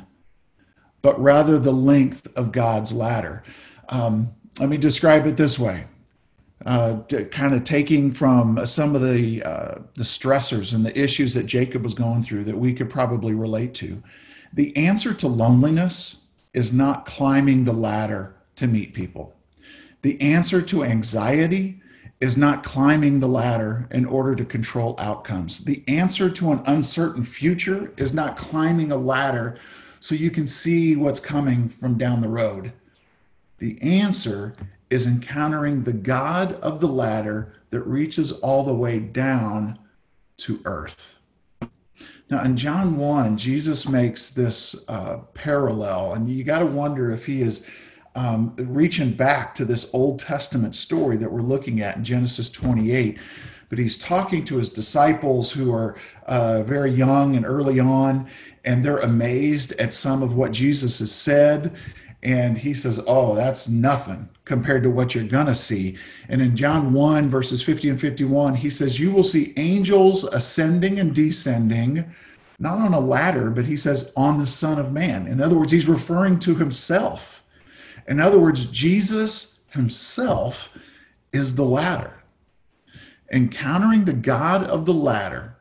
but 1.03 1.21
rather 1.21 1.59
the 1.59 1.73
length 1.73 2.29
of 2.37 2.53
God's 2.53 2.93
ladder. 2.93 3.43
Um, 3.89 4.35
let 4.59 4.69
me 4.69 4.77
describe 4.77 5.27
it 5.27 5.37
this 5.37 5.59
way. 5.59 5.87
Uh, 6.67 7.01
kind 7.31 7.55
of 7.55 7.65
taking 7.65 8.11
from 8.11 8.67
some 8.67 8.95
of 8.95 9.01
the 9.01 9.43
uh, 9.43 9.79
the 9.95 10.03
stressors 10.03 10.75
and 10.75 10.85
the 10.85 10.99
issues 10.99 11.33
that 11.33 11.47
Jacob 11.47 11.83
was 11.83 11.95
going 11.95 12.23
through 12.23 12.45
that 12.45 12.59
we 12.59 12.75
could 12.75 12.91
probably 12.91 13.33
relate 13.33 13.73
to. 13.73 14.03
The 14.53 14.77
answer 14.77 15.15
to 15.15 15.29
loneliness 15.29 16.17
is 16.53 16.71
not 16.73 17.07
climbing 17.07 17.65
the 17.65 17.73
ladder 17.73 18.37
to 18.57 18.67
meet 18.67 18.93
people. 18.93 19.35
The 20.03 20.21
answer 20.21 20.61
to 20.61 20.85
anxiety 20.85 21.81
is 22.21 22.37
not 22.37 22.63
climbing 22.63 23.21
the 23.21 23.29
ladder 23.29 23.89
in 23.91 24.05
order 24.05 24.35
to 24.37 24.45
control 24.45 24.95
outcomes. 24.99 25.65
The 25.65 25.83
answer 25.89 26.29
to 26.29 26.53
an 26.53 26.63
uncertain 26.67 27.25
future 27.25 27.93
is 27.97 28.13
not 28.13 28.37
climbing 28.37 28.93
a 28.93 28.97
ladder 28.97 29.59
so 30.01 30.15
you 30.15 30.31
can 30.31 30.47
see 30.47 30.97
what's 30.97 31.21
coming 31.21 31.69
from 31.69 31.97
down 31.97 32.21
the 32.21 32.29
road. 32.29 32.73
The 33.61 33.81
answer 33.83 34.55
is 34.89 35.07
encountering 35.07 35.85
the 35.85 35.93
God 35.93 36.55
of 36.55 36.81
the 36.81 36.89
ladder 36.89 37.53
that 37.69 37.81
reaches 37.83 38.33
all 38.33 38.65
the 38.65 38.75
way 38.75 38.99
down 38.99 39.79
to 40.39 40.61
earth. 40.65 41.19
Now, 42.31 42.43
in 42.43 42.57
John 42.57 42.97
1, 42.97 43.37
Jesus 43.37 43.87
makes 43.87 44.31
this 44.31 44.75
uh, 44.89 45.19
parallel, 45.35 46.15
and 46.15 46.31
you 46.31 46.43
got 46.43 46.61
to 46.61 46.67
wonder 46.67 47.13
if 47.13 47.27
he 47.27 47.43
is 47.43 47.67
um, 48.15 48.55
reaching 48.57 49.13
back 49.13 49.55
to 49.57 49.65
this 49.65 49.91
Old 49.93 50.19
Testament 50.19 50.75
story 50.75 51.17
that 51.19 51.31
we're 51.31 51.43
looking 51.43 51.83
at 51.83 51.97
in 51.97 52.05
Genesis 52.05 52.49
28. 52.49 53.19
But 53.69 53.79
he's 53.79 53.99
talking 53.99 54.45
to 54.47 54.57
his 54.57 54.71
disciples 54.71 55.53
who 55.53 55.73
are 55.73 55.97
uh, 56.27 56.63
very 56.63 56.93
young 56.93 57.37
and 57.37 57.45
early 57.45 57.79
on, 57.79 58.29
and 58.65 58.85
they're 58.85 58.99
amazed 58.99 59.73
at 59.73 59.93
some 59.93 60.23
of 60.23 60.35
what 60.35 60.53
Jesus 60.53 60.99
has 61.01 61.13
said. 61.13 61.77
And 62.23 62.59
he 62.59 62.75
says, 62.75 63.03
Oh, 63.07 63.35
that's 63.35 63.69
nothing 63.69 64.29
compared 64.45 64.83
to 64.83 64.91
what 64.91 65.15
you're 65.15 65.25
going 65.25 65.47
to 65.47 65.55
see. 65.55 65.97
And 66.29 66.43
in 66.43 66.57
John 66.57 66.93
1, 66.93 67.29
verses 67.29 67.63
50 67.63 67.91
and 67.91 68.01
51, 68.01 68.57
he 68.57 68.71
says, 68.71 69.01
You 69.01 69.13
will 69.13 69.25
see 69.25 69.55
angels 69.57 70.25
ascending 70.25 70.99
and 70.99 71.15
descending, 71.15 72.13
not 72.59 72.79
on 72.79 72.93
a 72.93 73.01
ladder, 73.01 73.51
but 73.51 73.65
he 73.65 73.77
says, 73.77 74.13
on 74.17 74.39
the 74.39 74.47
Son 74.47 74.79
of 74.79 74.93
Man. 74.93 75.27
In 75.27 75.41
other 75.41 75.57
words, 75.57 75.73
he's 75.73 75.89
referring 75.89 76.39
to 76.41 76.55
himself 76.55 77.41
in 78.11 78.21
other 78.21 78.41
words, 78.41 78.67
Jesus 78.67 79.61
himself 79.71 80.77
is 81.33 81.55
the 81.55 81.65
ladder. 81.65 82.23
Encountering 83.33 84.05
the 84.05 84.13
God 84.13 84.65
of 84.65 84.85
the 84.85 84.93
ladder 84.93 85.57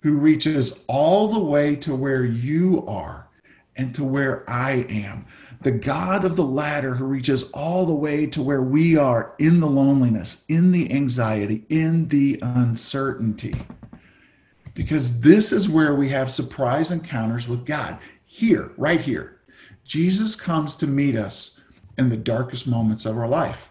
who 0.00 0.14
reaches 0.16 0.82
all 0.86 1.28
the 1.28 1.38
way 1.38 1.76
to 1.76 1.94
where 1.94 2.24
you 2.24 2.86
are 2.86 3.28
and 3.76 3.94
to 3.94 4.04
where 4.04 4.48
I 4.48 4.86
am. 4.88 5.26
The 5.62 5.70
God 5.70 6.24
of 6.24 6.36
the 6.36 6.44
ladder 6.44 6.94
who 6.94 7.04
reaches 7.04 7.50
all 7.52 7.84
the 7.84 7.94
way 7.94 8.26
to 8.26 8.42
where 8.42 8.62
we 8.62 8.96
are 8.96 9.34
in 9.38 9.60
the 9.60 9.66
loneliness, 9.68 10.44
in 10.48 10.70
the 10.70 10.90
anxiety, 10.92 11.64
in 11.68 12.08
the 12.08 12.38
uncertainty. 12.42 13.54
Because 14.74 15.20
this 15.20 15.52
is 15.52 15.68
where 15.68 15.94
we 15.94 16.08
have 16.08 16.30
surprise 16.30 16.90
encounters 16.90 17.46
with 17.46 17.66
God. 17.66 17.98
Here, 18.24 18.72
right 18.76 19.00
here. 19.00 19.40
Jesus 19.84 20.34
comes 20.36 20.74
to 20.76 20.86
meet 20.86 21.16
us 21.16 21.58
in 21.98 22.08
the 22.08 22.16
darkest 22.16 22.66
moments 22.66 23.04
of 23.04 23.18
our 23.18 23.28
life. 23.28 23.70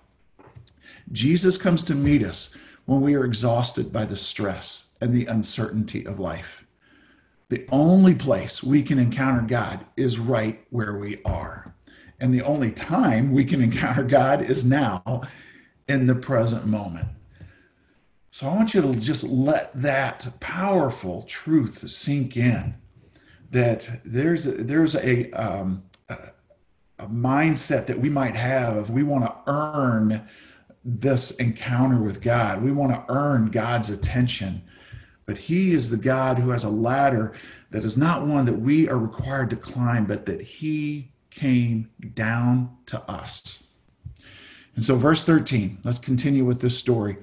Jesus 1.11 1.57
comes 1.57 1.83
to 1.85 1.95
meet 1.95 2.23
us 2.23 2.53
when 2.85 3.01
we 3.01 3.15
are 3.15 3.25
exhausted 3.25 3.91
by 3.91 4.05
the 4.05 4.17
stress 4.17 4.87
and 5.01 5.13
the 5.13 5.25
uncertainty 5.25 6.05
of 6.05 6.19
life. 6.19 6.58
The 7.49 7.65
only 7.71 8.15
place 8.15 8.63
we 8.63 8.83
can 8.83 8.99
encounter 8.99 9.45
God 9.45 9.85
is 9.97 10.19
right 10.19 10.63
where 10.69 10.95
we 10.95 11.21
are. 11.23 11.75
And 12.19 12.33
the 12.33 12.43
only 12.43 12.71
time 12.71 13.31
we 13.31 13.43
can 13.43 13.61
encounter 13.69 14.03
God 14.03 14.41
is 14.41 14.63
now 14.63 15.23
in 15.87 16.05
the 16.05 16.15
present 16.15 16.65
moment. 16.65 17.07
So 18.31 18.47
I 18.47 18.53
want 18.53 18.73
you 18.75 18.81
to 18.81 18.93
just 18.99 19.23
let 19.23 19.73
that 19.81 20.39
powerful 20.39 21.23
truth 21.23 21.89
sink 21.89 22.37
in 22.37 22.75
that 23.49 23.89
there's 24.05 24.45
a, 24.45 24.51
there's 24.51 24.95
a, 24.95 25.31
um, 25.31 25.83
a 26.99 27.07
mindset 27.07 27.87
that 27.87 27.99
we 27.99 28.09
might 28.09 28.35
have 28.35 28.75
of 28.75 28.89
we 28.89 29.01
want 29.01 29.25
to 29.25 29.35
earn 29.47 30.27
this 30.83 31.31
encounter 31.31 31.99
with 31.99 32.21
God. 32.21 32.61
We 32.61 32.71
want 32.71 32.93
to 32.93 33.03
earn 33.09 33.47
God's 33.47 33.89
attention. 33.89 34.61
But 35.29 35.37
He 35.37 35.75
is 35.75 35.91
the 35.91 35.97
God 35.97 36.39
who 36.39 36.49
has 36.49 36.63
a 36.63 36.69
ladder 36.71 37.35
that 37.69 37.83
is 37.85 37.99
not 37.99 38.25
one 38.25 38.45
that 38.45 38.59
we 38.59 38.89
are 38.89 38.97
required 38.97 39.51
to 39.51 39.55
climb, 39.55 40.05
but 40.05 40.25
that 40.25 40.41
He 40.41 41.11
came 41.29 41.87
down 42.15 42.75
to 42.87 42.99
us. 43.07 43.61
And 44.75 44.83
so, 44.83 44.95
verse 44.95 45.23
13, 45.23 45.77
let's 45.83 45.99
continue 45.99 46.45
with 46.45 46.61
this 46.61 46.75
story. 46.75 47.15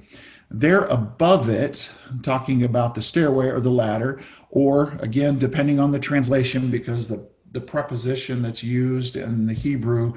There 0.52 0.82
above 0.82 1.48
it, 1.48 1.90
talking 2.22 2.62
about 2.62 2.94
the 2.94 3.02
stairway 3.02 3.48
or 3.48 3.60
the 3.60 3.72
ladder, 3.72 4.20
or 4.50 4.96
again, 5.00 5.36
depending 5.36 5.80
on 5.80 5.90
the 5.90 5.98
translation, 5.98 6.70
because 6.70 7.08
the 7.08 7.26
the 7.50 7.60
preposition 7.60 8.40
that's 8.40 8.62
used 8.62 9.16
in 9.16 9.46
the 9.46 9.52
Hebrew 9.52 10.14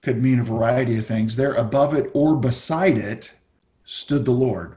could 0.00 0.22
mean 0.22 0.38
a 0.38 0.44
variety 0.44 0.96
of 0.96 1.06
things. 1.08 1.34
There 1.34 1.54
above 1.54 1.92
it 1.92 2.08
or 2.14 2.36
beside 2.36 2.98
it 2.98 3.34
stood 3.84 4.24
the 4.26 4.30
Lord. 4.30 4.76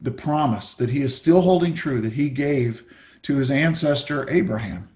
the 0.00 0.10
promise 0.10 0.74
that 0.74 0.90
he 0.90 1.02
is 1.02 1.16
still 1.16 1.42
holding 1.42 1.74
true 1.74 2.00
that 2.00 2.12
he 2.14 2.28
gave 2.28 2.84
to 3.22 3.36
his 3.36 3.50
ancestor 3.50 4.28
Abraham. 4.30 4.88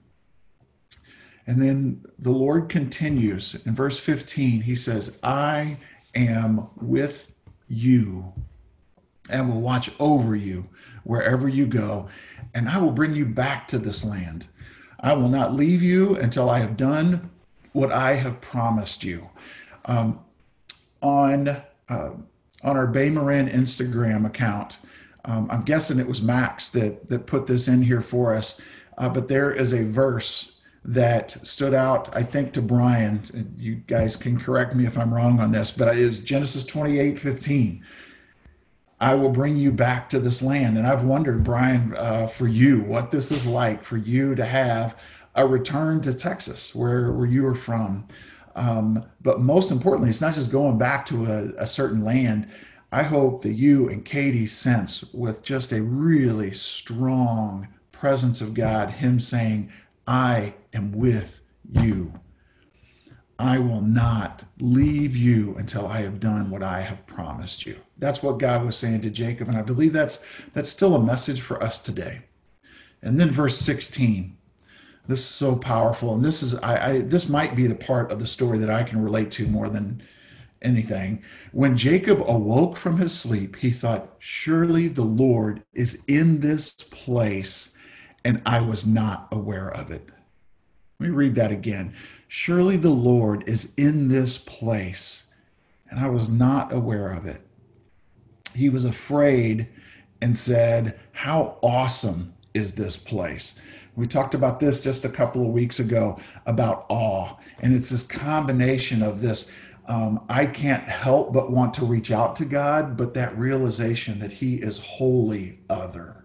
And 1.46 1.62
then 1.62 2.04
the 2.18 2.30
Lord 2.30 2.68
continues 2.68 3.56
in 3.64 3.74
verse 3.74 3.98
15. 3.98 4.62
He 4.62 4.74
says, 4.74 5.18
I 5.22 5.78
am 6.14 6.68
with 6.76 7.32
you 7.68 8.34
and 9.30 9.48
will 9.48 9.60
watch 9.60 9.90
over 9.98 10.36
you 10.36 10.68
wherever 11.04 11.48
you 11.48 11.66
go, 11.66 12.08
and 12.54 12.68
I 12.68 12.78
will 12.78 12.92
bring 12.92 13.14
you 13.14 13.24
back 13.24 13.68
to 13.68 13.78
this 13.78 14.04
land. 14.04 14.46
I 15.00 15.14
will 15.14 15.28
not 15.28 15.54
leave 15.54 15.82
you 15.82 16.16
until 16.16 16.50
I 16.50 16.58
have 16.58 16.76
done 16.76 17.30
what 17.72 17.92
I 17.92 18.14
have 18.14 18.40
promised 18.40 19.04
you. 19.04 19.28
Um, 19.84 20.20
on 21.00 21.48
uh, 21.88 22.10
on 22.62 22.76
our 22.76 22.86
Bay 22.86 23.08
Marin 23.08 23.48
Instagram 23.48 24.26
account, 24.26 24.78
um, 25.28 25.48
I'm 25.50 25.62
guessing 25.62 25.98
it 25.98 26.08
was 26.08 26.22
Max 26.22 26.70
that 26.70 27.06
that 27.08 27.26
put 27.26 27.46
this 27.46 27.68
in 27.68 27.82
here 27.82 28.00
for 28.00 28.34
us. 28.34 28.60
Uh, 28.96 29.08
but 29.08 29.28
there 29.28 29.52
is 29.52 29.72
a 29.72 29.84
verse 29.84 30.56
that 30.84 31.32
stood 31.46 31.74
out, 31.74 32.08
I 32.16 32.22
think, 32.22 32.52
to 32.54 32.62
Brian. 32.62 33.54
You 33.58 33.76
guys 33.76 34.16
can 34.16 34.40
correct 34.40 34.74
me 34.74 34.86
if 34.86 34.96
I'm 34.96 35.12
wrong 35.12 35.38
on 35.38 35.52
this, 35.52 35.70
but 35.70 35.96
it 35.96 36.06
was 36.06 36.20
Genesis 36.20 36.64
28 36.64 37.18
15. 37.18 37.84
I 39.00 39.14
will 39.14 39.30
bring 39.30 39.56
you 39.56 39.70
back 39.70 40.08
to 40.10 40.18
this 40.18 40.42
land. 40.42 40.76
And 40.76 40.86
I've 40.86 41.04
wondered, 41.04 41.44
Brian, 41.44 41.94
uh, 41.96 42.26
for 42.26 42.48
you, 42.48 42.80
what 42.80 43.10
this 43.10 43.30
is 43.30 43.46
like 43.46 43.84
for 43.84 43.96
you 43.96 44.34
to 44.34 44.44
have 44.44 44.96
a 45.36 45.46
return 45.46 46.00
to 46.00 46.12
Texas, 46.12 46.74
where, 46.74 47.12
where 47.12 47.26
you 47.26 47.46
are 47.46 47.54
from. 47.54 48.08
Um, 48.56 49.04
but 49.20 49.40
most 49.40 49.70
importantly, 49.70 50.10
it's 50.10 50.20
not 50.20 50.34
just 50.34 50.50
going 50.50 50.78
back 50.78 51.06
to 51.06 51.26
a, 51.26 51.62
a 51.62 51.66
certain 51.66 52.02
land. 52.02 52.48
I 52.90 53.02
hope 53.02 53.42
that 53.42 53.52
you 53.52 53.88
and 53.88 54.04
Katie 54.04 54.46
sense 54.46 55.04
with 55.12 55.42
just 55.42 55.72
a 55.72 55.82
really 55.82 56.52
strong 56.52 57.68
presence 57.92 58.40
of 58.40 58.54
God, 58.54 58.92
Him 58.92 59.20
saying, 59.20 59.70
I 60.06 60.54
am 60.72 60.92
with 60.92 61.40
you. 61.70 62.14
I 63.38 63.58
will 63.58 63.82
not 63.82 64.44
leave 64.58 65.14
you 65.14 65.54
until 65.58 65.86
I 65.86 66.00
have 66.00 66.18
done 66.18 66.50
what 66.50 66.62
I 66.62 66.80
have 66.80 67.06
promised 67.06 67.66
you. 67.66 67.76
That's 67.98 68.22
what 68.22 68.38
God 68.38 68.64
was 68.64 68.76
saying 68.76 69.02
to 69.02 69.10
Jacob. 69.10 69.48
And 69.48 69.56
I 69.56 69.62
believe 69.62 69.92
that's, 69.92 70.24
that's 70.54 70.68
still 70.68 70.94
a 70.94 71.04
message 71.04 71.40
for 71.40 71.62
us 71.62 71.78
today. 71.78 72.22
And 73.02 73.20
then 73.20 73.30
verse 73.30 73.58
16. 73.58 74.36
This 75.06 75.20
is 75.20 75.26
so 75.26 75.56
powerful. 75.56 76.14
And 76.14 76.24
this 76.24 76.42
is, 76.42 76.54
I, 76.56 76.90
I 76.90 77.00
this 77.02 77.28
might 77.28 77.54
be 77.54 77.66
the 77.66 77.74
part 77.74 78.10
of 78.10 78.18
the 78.18 78.26
story 78.26 78.58
that 78.58 78.70
I 78.70 78.82
can 78.82 79.02
relate 79.02 79.30
to 79.32 79.46
more 79.46 79.68
than 79.68 80.02
anything. 80.62 81.22
When 81.52 81.76
Jacob 81.76 82.20
awoke 82.22 82.76
from 82.76 82.98
his 82.98 83.18
sleep, 83.18 83.56
he 83.56 83.70
thought, 83.70 84.14
Surely 84.18 84.88
the 84.88 85.04
Lord 85.04 85.62
is 85.74 86.04
in 86.06 86.40
this 86.40 86.72
place, 86.72 87.76
and 88.24 88.42
I 88.44 88.60
was 88.60 88.86
not 88.86 89.28
aware 89.30 89.68
of 89.68 89.90
it. 89.90 90.08
Let 91.00 91.08
me 91.08 91.14
read 91.14 91.34
that 91.36 91.52
again. 91.52 91.94
Surely 92.26 92.76
the 92.76 92.90
Lord 92.90 93.48
is 93.48 93.72
in 93.76 94.08
this 94.08 94.36
place, 94.36 95.26
and 95.90 96.00
I 96.00 96.08
was 96.08 96.28
not 96.28 96.72
aware 96.72 97.10
of 97.12 97.24
it. 97.24 97.40
He 98.54 98.68
was 98.68 98.84
afraid 98.84 99.68
and 100.20 100.36
said, 100.36 100.98
How 101.12 101.58
awesome 101.62 102.34
is 102.54 102.72
this 102.72 102.96
place? 102.96 103.58
We 103.98 104.06
talked 104.06 104.34
about 104.34 104.60
this 104.60 104.80
just 104.80 105.04
a 105.04 105.08
couple 105.08 105.42
of 105.42 105.52
weeks 105.52 105.80
ago 105.80 106.20
about 106.46 106.86
awe. 106.88 107.34
And 107.60 107.74
it's 107.74 107.88
this 107.88 108.04
combination 108.04 109.02
of 109.02 109.20
this 109.20 109.50
um, 109.88 110.24
I 110.28 110.44
can't 110.44 110.84
help 110.84 111.32
but 111.32 111.50
want 111.50 111.72
to 111.74 111.86
reach 111.86 112.10
out 112.10 112.36
to 112.36 112.44
God, 112.44 112.96
but 112.96 113.14
that 113.14 113.36
realization 113.38 114.18
that 114.20 114.32
He 114.32 114.56
is 114.56 114.78
wholly 114.78 115.60
other. 115.68 116.24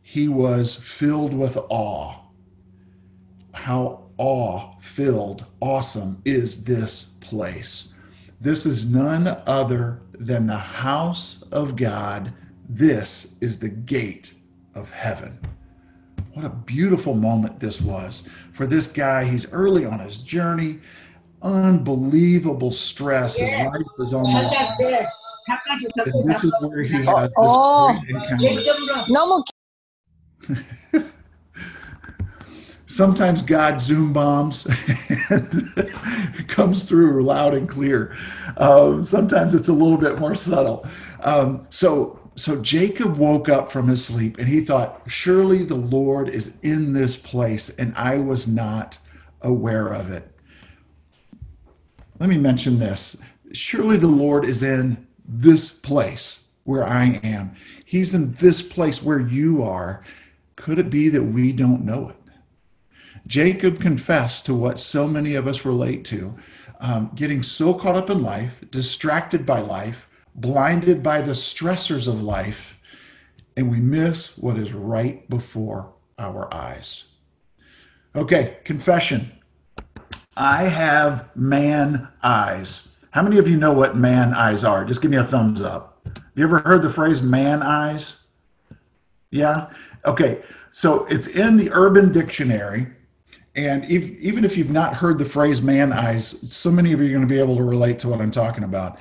He 0.00 0.28
was 0.28 0.74
filled 0.74 1.34
with 1.34 1.58
awe. 1.68 2.16
How 3.52 4.04
awe 4.16 4.74
filled, 4.80 5.44
awesome 5.60 6.22
is 6.24 6.64
this 6.64 7.14
place. 7.20 7.92
This 8.40 8.66
is 8.66 8.90
none 8.90 9.26
other 9.46 10.02
than 10.12 10.46
the 10.46 10.56
house 10.56 11.42
of 11.50 11.76
God. 11.76 12.32
This 12.68 13.36
is 13.40 13.58
the 13.58 13.68
gate 13.68 14.34
of 14.74 14.90
heaven. 14.90 15.38
what 16.32 16.44
a 16.44 16.48
beautiful 16.48 17.14
moment 17.14 17.60
this 17.60 17.80
was 17.80 18.28
for 18.52 18.66
this 18.66 18.86
guy. 18.86 19.24
He's 19.24 19.52
early 19.52 19.84
on 19.84 20.00
his 20.00 20.16
journey, 20.16 20.80
unbelievable 21.44 22.72
stress. 22.72 23.38
Yeah. 23.38 23.46
His 23.46 23.66
life 23.66 23.86
was 23.98 24.14
almost. 24.14 24.56
And 25.96 26.24
this 26.24 26.42
is 26.44 26.54
where 26.60 26.82
he 26.82 27.04
has 27.04 27.28
this 27.28 27.32
oh. 27.36 28.00
great 28.00 28.10
encounter. 28.10 29.04
Sometimes 32.86 33.42
God 33.42 33.80
Zoom 33.80 34.12
bombs 34.12 34.66
and 35.28 35.74
comes 36.48 36.84
through 36.84 37.24
loud 37.24 37.54
and 37.54 37.68
clear. 37.68 38.16
Um, 38.56 39.02
sometimes 39.02 39.54
it's 39.54 39.68
a 39.68 39.72
little 39.72 39.96
bit 39.96 40.20
more 40.20 40.36
subtle. 40.36 40.86
Um, 41.20 41.66
so 41.70 42.20
so 42.36 42.60
Jacob 42.62 43.16
woke 43.16 43.48
up 43.48 43.72
from 43.72 43.88
his 43.88 44.04
sleep 44.04 44.38
and 44.38 44.46
he 44.46 44.60
thought, 44.60 45.02
Surely 45.06 45.62
the 45.64 45.74
Lord 45.74 46.28
is 46.28 46.58
in 46.62 46.92
this 46.92 47.16
place, 47.16 47.68
and 47.70 47.92
I 47.96 48.18
was 48.18 48.46
not 48.46 48.98
aware 49.42 49.92
of 49.92 50.12
it. 50.12 50.33
Let 52.18 52.28
me 52.28 52.36
mention 52.38 52.78
this. 52.78 53.20
Surely 53.52 53.96
the 53.96 54.06
Lord 54.06 54.44
is 54.44 54.62
in 54.62 55.06
this 55.26 55.70
place 55.70 56.44
where 56.64 56.84
I 56.84 57.20
am. 57.22 57.56
He's 57.84 58.14
in 58.14 58.34
this 58.34 58.62
place 58.62 59.02
where 59.02 59.20
you 59.20 59.62
are. 59.62 60.04
Could 60.56 60.78
it 60.78 60.90
be 60.90 61.08
that 61.08 61.22
we 61.22 61.52
don't 61.52 61.84
know 61.84 62.10
it? 62.10 62.16
Jacob 63.26 63.80
confessed 63.80 64.46
to 64.46 64.54
what 64.54 64.78
so 64.78 65.06
many 65.06 65.34
of 65.34 65.46
us 65.46 65.64
relate 65.64 66.04
to 66.06 66.34
um, 66.80 67.10
getting 67.14 67.42
so 67.42 67.72
caught 67.74 67.96
up 67.96 68.10
in 68.10 68.22
life, 68.22 68.62
distracted 68.70 69.46
by 69.46 69.60
life, 69.60 70.08
blinded 70.34 71.02
by 71.02 71.20
the 71.20 71.32
stressors 71.32 72.08
of 72.08 72.22
life, 72.22 72.76
and 73.56 73.70
we 73.70 73.78
miss 73.78 74.36
what 74.36 74.58
is 74.58 74.72
right 74.72 75.28
before 75.30 75.92
our 76.18 76.52
eyes. 76.52 77.04
Okay, 78.14 78.58
confession. 78.64 79.32
I 80.36 80.64
have 80.64 81.34
man 81.36 82.08
eyes. 82.22 82.88
How 83.10 83.22
many 83.22 83.38
of 83.38 83.46
you 83.46 83.56
know 83.56 83.72
what 83.72 83.96
man 83.96 84.34
eyes 84.34 84.64
are? 84.64 84.84
Just 84.84 85.00
give 85.00 85.10
me 85.10 85.16
a 85.16 85.24
thumbs 85.24 85.62
up. 85.62 86.00
Have 86.04 86.22
you 86.34 86.44
ever 86.44 86.58
heard 86.58 86.82
the 86.82 86.90
phrase 86.90 87.22
man 87.22 87.62
eyes? 87.62 88.22
Yeah? 89.30 89.68
Okay, 90.04 90.42
so 90.70 91.04
it's 91.06 91.28
in 91.28 91.56
the 91.56 91.70
Urban 91.70 92.12
Dictionary. 92.12 92.88
And 93.54 93.84
if, 93.84 94.04
even 94.18 94.44
if 94.44 94.56
you've 94.56 94.70
not 94.70 94.94
heard 94.94 95.18
the 95.18 95.24
phrase 95.24 95.62
man 95.62 95.92
eyes, 95.92 96.52
so 96.52 96.70
many 96.70 96.92
of 96.92 97.00
you 97.00 97.06
are 97.06 97.10
going 97.10 97.20
to 97.20 97.32
be 97.32 97.38
able 97.38 97.56
to 97.56 97.62
relate 97.62 98.00
to 98.00 98.08
what 98.08 98.20
I'm 98.20 98.32
talking 98.32 98.64
about. 98.64 98.98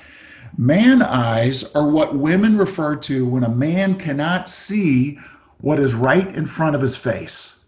Man 0.55 1.01
eyes 1.01 1.63
are 1.73 1.89
what 1.89 2.15
women 2.15 2.57
refer 2.57 2.95
to 2.97 3.25
when 3.25 3.43
a 3.43 3.49
man 3.49 3.95
cannot 3.95 4.47
see 4.47 5.17
what 5.61 5.79
is 5.79 5.95
right 5.95 6.27
in 6.35 6.45
front 6.45 6.75
of 6.75 6.81
his 6.81 6.95
face. 6.95 7.65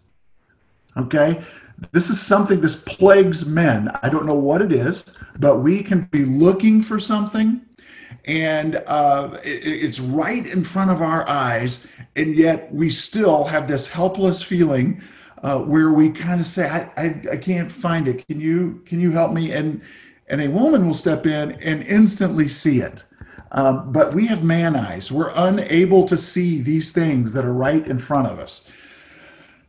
Okay? 0.96 1.42
This 1.92 2.08
is 2.10 2.20
something 2.20 2.60
this 2.60 2.76
plagues 2.76 3.44
men. 3.46 3.90
I 4.02 4.08
don't 4.08 4.26
know 4.26 4.34
what 4.34 4.62
it 4.62 4.72
is, 4.72 5.04
but 5.38 5.58
we 5.58 5.82
can 5.82 6.02
be 6.10 6.24
looking 6.24 6.82
for 6.82 6.98
something 6.98 7.60
and 8.24 8.82
uh, 8.86 9.36
it- 9.44 9.64
it's 9.64 10.00
right 10.00 10.46
in 10.46 10.64
front 10.64 10.90
of 10.90 11.00
our 11.00 11.28
eyes, 11.28 11.86
and 12.16 12.34
yet 12.34 12.72
we 12.74 12.90
still 12.90 13.44
have 13.44 13.68
this 13.68 13.86
helpless 13.88 14.42
feeling 14.42 15.00
uh, 15.42 15.58
where 15.58 15.92
we 15.92 16.10
kind 16.10 16.40
of 16.40 16.46
say, 16.46 16.68
I, 16.68 16.90
I, 16.96 17.22
I 17.32 17.36
can't 17.36 17.70
find 17.70 18.08
it. 18.08 18.26
Can 18.26 18.40
you 18.40 18.82
can 18.86 19.00
you 19.00 19.12
help 19.12 19.32
me? 19.32 19.52
And 19.52 19.80
and 20.28 20.40
a 20.40 20.48
woman 20.48 20.86
will 20.86 20.94
step 20.94 21.26
in 21.26 21.52
and 21.62 21.82
instantly 21.84 22.48
see 22.48 22.80
it. 22.80 23.04
Um, 23.52 23.92
but 23.92 24.12
we 24.12 24.26
have 24.26 24.42
man 24.42 24.74
eyes. 24.74 25.12
We're 25.12 25.32
unable 25.36 26.04
to 26.06 26.16
see 26.16 26.60
these 26.60 26.90
things 26.90 27.32
that 27.32 27.44
are 27.44 27.52
right 27.52 27.86
in 27.86 27.98
front 27.98 28.26
of 28.26 28.38
us. 28.40 28.68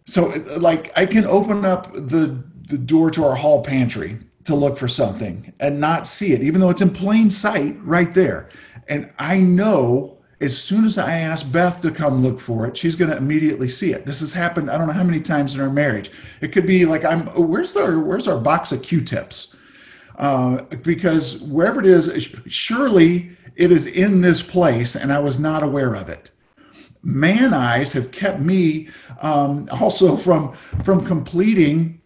So, 0.07 0.27
like, 0.57 0.91
I 0.97 1.05
can 1.05 1.25
open 1.25 1.65
up 1.65 1.93
the 1.93 2.43
the 2.67 2.77
door 2.77 3.09
to 3.11 3.23
our 3.23 3.35
hall 3.35 3.63
pantry 3.63 4.17
to 4.43 4.55
look 4.55 4.77
for 4.77 4.87
something 4.87 5.53
and 5.59 5.79
not 5.79 6.07
see 6.07 6.33
it, 6.33 6.41
even 6.41 6.59
though 6.59 6.70
it's 6.70 6.81
in 6.81 6.89
plain 6.89 7.29
sight 7.29 7.77
right 7.81 8.13
there. 8.13 8.50
And 8.87 9.11
I 9.20 9.39
know 9.39 10.17
as 10.39 10.57
soon 10.57 10.85
as 10.85 10.98
I 10.98 11.20
ask 11.20 11.50
Beth 11.51 11.81
to 11.81 11.91
come 11.91 12.24
look 12.24 12.39
for 12.39 12.67
it, 12.67 12.77
she's 12.77 12.96
going 12.96 13.09
to 13.09 13.17
immediately 13.17 13.70
see 13.70 13.93
it. 13.93 14.05
This 14.05 14.20
has 14.20 14.33
happened. 14.33 14.70
I 14.70 14.77
don't 14.77 14.87
know 14.87 14.93
how 14.93 15.03
many 15.03 15.20
times 15.20 15.55
in 15.55 15.61
our 15.61 15.70
marriage. 15.70 16.11
It 16.41 16.50
could 16.51 16.67
be 16.67 16.85
like, 16.85 17.03
I'm 17.03 17.27
where's 17.27 17.75
our 17.75 18.00
where's 18.00 18.27
our 18.27 18.39
box 18.39 18.72
of 18.72 18.81
Q-tips? 18.81 19.55
Uh, 20.17 20.63
because 20.81 21.41
wherever 21.43 21.79
it 21.79 21.85
is, 21.85 22.33
surely 22.48 23.31
it 23.55 23.72
is 23.72 23.85
in 23.85 24.22
this 24.22 24.41
place, 24.41 24.96
and 24.96 25.11
I 25.11 25.20
was 25.20 25.39
not 25.39 25.63
aware 25.63 25.96
of 25.96 26.09
it 26.09 26.31
man 27.07 27.53
eyes 27.53 27.93
have 27.93 28.11
kept 28.11 28.41
me 28.41 28.89
um, 29.22 29.67
also 29.72 30.15
from 30.25 30.51
from 30.83 31.05
completing 31.05 32.01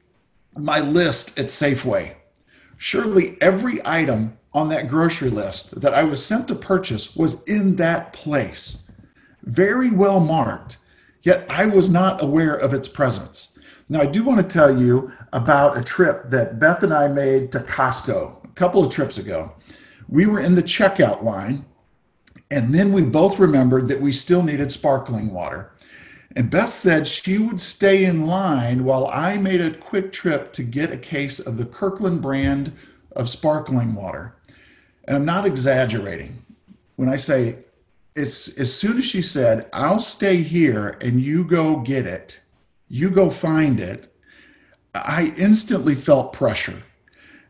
my 0.56 0.80
list 0.80 1.38
at 1.40 1.48
Safeway. 1.48 2.14
Surely 2.78 3.38
every 3.42 3.82
item 3.86 4.38
on 4.54 4.70
that 4.70 4.88
grocery 4.88 5.30
list 5.30 5.80
that 5.82 5.94
I 5.94 6.04
was 6.04 6.24
sent 6.24 6.48
to 6.50 6.56
purchase 6.56 7.16
was 7.16 7.44
in 7.46 7.78
that 7.78 8.12
place, 8.12 8.84
very 9.44 9.90
well 9.90 10.20
marked, 10.20 10.78
yet 11.24 11.46
I 11.50 11.66
was 11.68 11.90
not 11.90 12.22
aware 12.22 12.56
of 12.56 12.74
its 12.74 12.88
presence. 12.88 13.58
Now, 13.88 14.02
I 14.02 14.06
do 14.06 14.24
want 14.24 14.42
to 14.42 14.48
tell 14.48 14.78
you 14.80 15.12
about 15.34 15.78
a 15.78 15.84
trip 15.84 16.30
that 16.30 16.60
Beth 16.60 16.84
and 16.84 16.94
I 16.94 17.08
made 17.08 17.52
to 17.52 17.60
Costco 17.60 18.44
a 18.44 18.48
couple 18.56 18.84
of 18.84 18.92
trips 18.92 19.18
ago. 19.18 19.54
We 20.10 20.26
were 20.26 20.40
in 20.40 20.56
the 20.56 20.64
checkout 20.64 21.24
line 21.24 21.66
and 22.52 22.76
then 22.76 22.92
we 22.92 23.02
both 23.02 23.40
remembered 23.40 23.88
that 23.88 24.02
we 24.02 24.12
still 24.12 24.44
needed 24.44 24.72
sparkling 24.72 25.34
water. 25.34 25.72
And 26.36 26.50
Beth 26.50 26.70
said 26.70 27.08
she 27.08 27.38
would 27.38 27.62
stay 27.62 28.04
in 28.04 28.28
line 28.28 28.84
while 28.84 29.08
I 29.08 29.38
made 29.38 29.62
a 29.62 29.76
quick 29.76 30.12
trip 30.12 30.52
to 30.54 30.64
get 30.64 30.92
a 30.92 30.98
case 30.98 31.40
of 31.40 31.58
the 31.58 31.66
Kirkland 31.66 32.22
brand 32.22 32.74
of 33.16 33.30
sparkling 33.30 33.96
water. 33.96 34.36
And 35.06 35.16
I'm 35.16 35.26
not 35.26 35.46
exaggerating 35.46 36.46
when 36.98 37.08
I 37.08 37.16
say, 37.16 37.58
as, 38.16 38.54
as 38.60 38.74
soon 38.74 38.98
as 38.98 39.06
she 39.06 39.22
said, 39.22 39.70
I'll 39.72 40.00
stay 40.00 40.38
here 40.38 40.98
and 41.02 41.22
you 41.22 41.46
go 41.46 41.78
get 41.78 42.06
it, 42.06 42.42
you 42.90 43.10
go 43.10 43.30
find 43.30 43.80
it, 43.80 44.14
I 44.94 45.34
instantly 45.38 45.96
felt 45.96 46.34
pressure, 46.34 46.84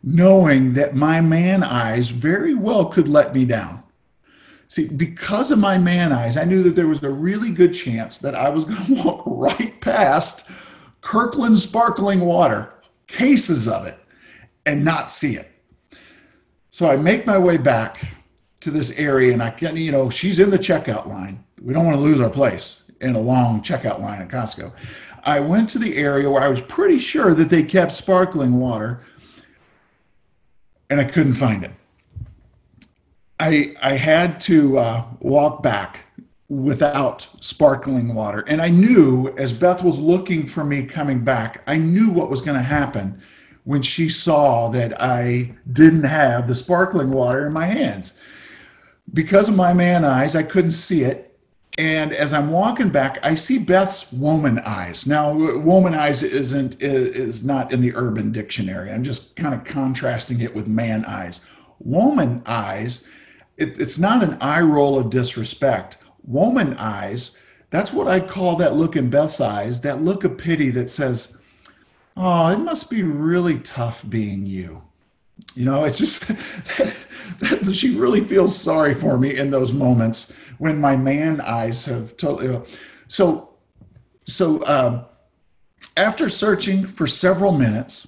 knowing 0.03 0.73
that 0.73 0.95
my 0.95 1.21
man 1.21 1.63
eyes 1.63 2.09
very 2.09 2.53
well 2.53 2.85
could 2.85 3.07
let 3.07 3.33
me 3.33 3.45
down. 3.45 3.80
See, 4.71 4.88
because 4.88 5.51
of 5.51 5.60
my 5.60 5.77
man 5.77 6.13
eyes, 6.13 6.38
I 6.38 6.45
knew 6.45 6.63
that 6.63 6.77
there 6.77 6.88
was 6.88 7.03
a 7.03 7.10
really 7.10 7.51
good 7.51 7.73
chance 7.73 8.19
that 8.19 8.36
I 8.36 8.47
was 8.47 8.63
going 8.65 8.86
to 8.86 9.03
walk 9.03 9.23
right 9.25 9.81
past 9.81 10.47
Kirkland 11.01 11.60
sparkling 11.60 12.21
water, 12.21 12.73
cases 13.05 13.67
of 13.67 13.86
it, 13.86 13.99
and 14.65 14.86
not 14.86 15.10
see 15.10 15.36
it. 15.36 15.51
So 16.69 16.89
I 16.89 16.95
make 16.95 17.25
my 17.25 17.38
way 17.38 17.57
back 17.57 18.07
to 18.62 18.71
this 18.71 18.91
area, 18.91 19.34
and 19.34 19.43
I 19.43 19.49
can, 19.49 19.75
you 19.75 19.91
know, 19.91 20.10
she's 20.10 20.39
in 20.39 20.49
the 20.49 20.57
checkout 20.57 21.05
line. 21.05 21.43
We 21.62 21.73
don't 21.73 21.86
want 21.86 21.97
to 21.97 22.03
lose 22.03 22.21
our 22.21 22.29
place 22.29 22.84
in 23.01 23.15
a 23.15 23.19
long 23.19 23.62
checkout 23.62 23.99
line 23.99 24.21
at 24.21 24.29
Costco. 24.29 24.71
I 25.25 25.41
went 25.41 25.69
to 25.71 25.79
the 25.79 25.97
area 25.97 26.29
where 26.29 26.43
I 26.43 26.47
was 26.47 26.62
pretty 26.62 26.97
sure 26.97 27.34
that 27.34 27.49
they 27.49 27.63
kept 27.63 27.91
sparkling 27.91 28.57
water, 28.57 29.03
and 30.89 31.01
I 31.01 31.03
couldn't 31.03 31.34
find 31.34 31.65
it. 31.65 31.71
I 33.41 33.73
I 33.82 33.95
had 33.97 34.39
to 34.41 34.77
uh, 34.77 35.06
walk 35.19 35.63
back 35.63 36.06
without 36.47 37.27
sparkling 37.39 38.13
water, 38.13 38.43
and 38.47 38.62
I 38.62 38.69
knew 38.69 39.34
as 39.36 39.51
Beth 39.51 39.84
was 39.84 39.97
looking 39.97 40.45
for 40.45 40.63
me 40.63 40.84
coming 40.84 41.23
back, 41.23 41.63
I 41.65 41.77
knew 41.77 42.12
what 42.12 42.30
was 42.30 42.41
going 42.41 42.58
to 42.58 42.63
happen 42.63 43.19
when 43.63 43.82
she 43.82 44.10
saw 44.10 44.69
that 44.69 45.01
I 45.01 45.54
didn't 45.71 46.04
have 46.04 46.47
the 46.47 46.56
sparkling 46.56 47.10
water 47.12 47.47
in 47.47 47.54
my 47.54 47.65
hands. 47.65 48.13
Because 49.12 49.49
of 49.49 49.56
my 49.56 49.73
man 49.73 50.06
eyes, 50.06 50.36
I 50.36 50.43
couldn't 50.43 50.71
see 50.71 51.04
it. 51.04 51.27
And 51.77 52.13
as 52.13 52.34
I'm 52.34 52.51
walking 52.51 52.89
back, 52.89 53.17
I 53.23 53.34
see 53.34 53.58
Beth's 53.58 54.12
woman 54.12 54.60
eyes. 54.60 55.08
Now, 55.08 55.34
woman 55.58 55.95
eyes 55.95 56.21
isn't 56.21 56.82
is 56.82 57.43
not 57.43 57.73
in 57.73 57.82
the 57.82 57.95
Urban 57.95 58.32
Dictionary. 58.32 58.91
I'm 58.91 59.04
just 59.04 59.36
kind 59.36 59.56
of 59.56 59.63
contrasting 59.63 60.41
it 60.41 60.54
with 60.54 60.67
man 60.67 61.06
eyes. 61.06 61.41
Woman 61.80 62.43
eyes 62.45 63.08
it, 63.62 63.80
it's 63.80 64.00
not 64.00 64.24
an 64.24 64.38
eye 64.41 64.62
roll 64.62 64.97
of 64.97 65.10
disrespect. 65.10 65.97
Woman 66.24 66.76
eyes, 66.78 67.38
that's 67.69 67.93
what 67.93 68.08
I'd 68.08 68.28
call 68.28 68.56
that 68.58 68.76
look 68.76 68.95
in 68.95 69.10
Beth's 69.10 69.39
eyes, 69.39 69.82
that 69.82 70.02
look 70.02 70.24
of 70.24 70.38
pity 70.38 70.71
that 70.71 70.89
says, 70.89 71.38
Oh, 72.17 72.50
it 72.50 72.60
must 72.60 72.89
be 72.89 73.04
really 73.04 73.60
tough 73.60 74.04
being 74.10 74.45
you. 74.45 74.82
You 75.56 75.65
know, 75.65 75.86
it's 75.86 75.97
just 75.97 76.28
that, 76.28 77.06
that 77.39 77.74
she 77.74 77.95
really 77.95 78.21
feels 78.21 78.60
sorry 78.60 78.93
for 78.93 79.17
me 79.17 79.38
in 79.38 79.50
those 79.50 79.71
moments 79.71 80.34
when 80.58 80.80
my 80.80 80.95
man 80.95 81.39
eyes 81.41 81.86
have 81.86 82.17
totally. 82.17 82.62
So, 83.08 83.50
so 84.26 84.65
um, 84.67 85.06
after 85.95 86.30
searching 86.30 86.86
for 86.86 87.08
several 87.08 87.52
minutes, 87.52 88.08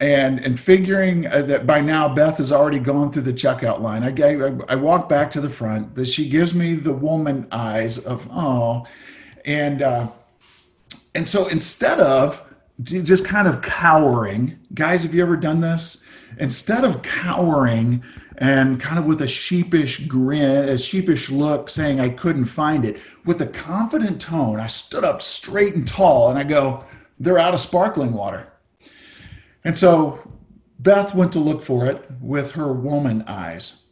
and 0.00 0.40
and 0.40 0.58
figuring 0.58 1.26
uh, 1.26 1.42
that 1.42 1.66
by 1.66 1.80
now 1.80 2.08
Beth 2.12 2.38
has 2.38 2.52
already 2.52 2.80
gone 2.80 3.12
through 3.12 3.22
the 3.22 3.32
checkout 3.32 3.80
line. 3.80 4.02
I 4.02 4.10
gave, 4.10 4.42
I, 4.42 4.72
I 4.72 4.76
walk 4.76 5.08
back 5.08 5.30
to 5.32 5.40
the 5.40 5.50
front. 5.50 5.94
That 5.94 6.06
she 6.06 6.28
gives 6.28 6.54
me 6.54 6.74
the 6.74 6.92
woman 6.92 7.46
eyes 7.52 7.98
of 7.98 8.28
oh, 8.32 8.86
and 9.44 9.82
uh, 9.82 10.08
And 11.14 11.28
so 11.28 11.46
instead 11.48 12.00
of 12.00 12.42
just 12.82 13.24
kind 13.24 13.46
of 13.48 13.62
cowering, 13.62 14.58
guys, 14.74 15.02
have 15.04 15.14
you 15.14 15.22
ever 15.22 15.36
done 15.36 15.60
this? 15.60 16.04
Instead 16.38 16.84
of 16.84 17.02
cowering 17.02 18.02
and 18.38 18.80
kind 18.80 18.98
of 18.98 19.04
with 19.06 19.22
a 19.22 19.28
sheepish 19.28 20.06
grin, 20.08 20.68
a 20.68 20.76
sheepish 20.76 21.30
look, 21.30 21.70
saying 21.70 22.00
I 22.00 22.08
couldn't 22.08 22.46
find 22.46 22.84
it, 22.84 23.00
with 23.24 23.40
a 23.42 23.46
confident 23.46 24.20
tone, 24.20 24.58
I 24.58 24.66
stood 24.66 25.04
up 25.04 25.22
straight 25.22 25.76
and 25.76 25.86
tall 25.86 26.30
and 26.30 26.38
I 26.38 26.44
go, 26.44 26.84
They're 27.20 27.38
out 27.38 27.54
of 27.54 27.60
sparkling 27.60 28.12
water. 28.12 28.53
And 29.64 29.76
so 29.76 30.20
Beth 30.78 31.14
went 31.14 31.32
to 31.32 31.38
look 31.38 31.62
for 31.62 31.86
it 31.86 32.04
with 32.20 32.52
her 32.52 32.72
woman 32.72 33.24
eyes. 33.26 33.84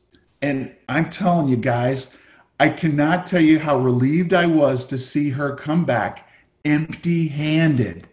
And 0.43 0.75
I'm 0.89 1.09
telling 1.09 1.49
you 1.49 1.57
guys, 1.57 2.19
I 2.61 2.69
cannot 2.69 3.27
tell 3.27 3.41
you 3.41 3.59
how 3.59 3.79
relieved 3.79 4.33
I 4.35 4.47
was 4.47 4.87
to 4.87 4.99
see 4.99 5.31
her 5.31 5.57
come 5.57 5.85
back 5.85 6.29
empty 6.65 7.29
handed. 7.29 8.09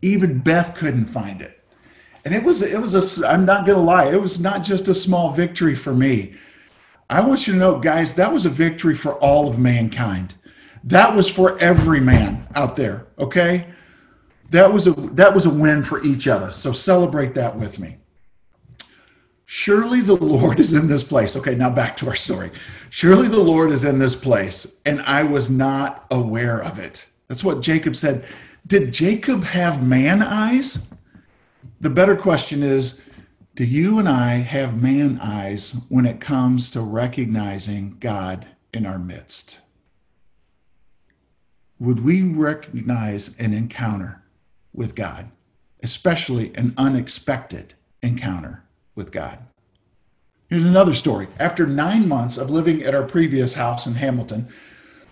Even 0.00 0.38
Beth 0.38 0.74
couldn't 0.74 1.06
find 1.06 1.42
it. 1.42 1.62
And 2.24 2.34
it 2.34 2.42
was, 2.42 2.62
it 2.62 2.80
was 2.80 2.94
a, 2.94 3.26
I'm 3.26 3.44
not 3.44 3.66
going 3.66 3.78
to 3.78 3.84
lie, 3.84 4.10
it 4.10 4.20
was 4.20 4.40
not 4.40 4.62
just 4.62 4.88
a 4.88 4.94
small 4.94 5.32
victory 5.32 5.74
for 5.74 5.92
me. 5.92 6.34
I 7.10 7.20
want 7.20 7.46
you 7.46 7.52
to 7.54 7.58
know, 7.58 7.78
guys, 7.78 8.14
that 8.14 8.32
was 8.32 8.46
a 8.46 8.50
victory 8.50 8.94
for 8.94 9.14
all 9.16 9.48
of 9.48 9.58
mankind. 9.58 10.34
That 10.84 11.14
was 11.14 11.30
for 11.30 11.58
every 11.58 12.00
man 12.00 12.46
out 12.54 12.76
there, 12.76 13.08
okay? 13.18 13.66
That 14.52 14.70
was 14.70 14.86
a 14.86 14.92
that 14.92 15.34
was 15.34 15.46
a 15.46 15.50
win 15.50 15.82
for 15.82 16.04
each 16.04 16.28
of 16.28 16.42
us. 16.42 16.56
So 16.56 16.72
celebrate 16.72 17.34
that 17.34 17.58
with 17.58 17.78
me. 17.78 17.96
Surely 19.46 20.02
the 20.02 20.14
Lord 20.14 20.60
is 20.60 20.74
in 20.74 20.88
this 20.88 21.02
place. 21.02 21.36
Okay, 21.36 21.54
now 21.54 21.70
back 21.70 21.96
to 21.96 22.08
our 22.08 22.14
story. 22.14 22.50
Surely 22.90 23.28
the 23.28 23.40
Lord 23.40 23.70
is 23.70 23.84
in 23.84 23.98
this 23.98 24.14
place, 24.14 24.80
and 24.84 25.00
I 25.02 25.22
was 25.22 25.48
not 25.48 26.06
aware 26.10 26.62
of 26.62 26.78
it. 26.78 27.06
That's 27.28 27.42
what 27.42 27.62
Jacob 27.62 27.96
said. 27.96 28.26
Did 28.66 28.92
Jacob 28.92 29.42
have 29.42 29.86
man 29.86 30.22
eyes? 30.22 30.86
The 31.80 31.90
better 31.90 32.14
question 32.14 32.62
is 32.62 33.02
Do 33.54 33.64
you 33.64 33.98
and 33.98 34.08
I 34.08 34.34
have 34.34 34.82
man 34.82 35.18
eyes 35.22 35.80
when 35.88 36.04
it 36.04 36.20
comes 36.20 36.68
to 36.72 36.82
recognizing 36.82 37.96
God 38.00 38.46
in 38.74 38.84
our 38.84 38.98
midst? 38.98 39.60
Would 41.78 42.04
we 42.04 42.20
recognize 42.20 43.38
an 43.38 43.54
encounter 43.54 44.21
with 44.72 44.94
God, 44.94 45.30
especially 45.82 46.54
an 46.54 46.74
unexpected 46.76 47.74
encounter 48.02 48.64
with 48.94 49.12
God? 49.12 49.38
Here's 50.48 50.64
another 50.64 50.94
story. 50.94 51.28
After 51.38 51.66
nine 51.66 52.06
months 52.06 52.36
of 52.36 52.50
living 52.50 52.82
at 52.82 52.94
our 52.94 53.04
previous 53.04 53.54
house 53.54 53.86
in 53.86 53.94
Hamilton, 53.94 54.48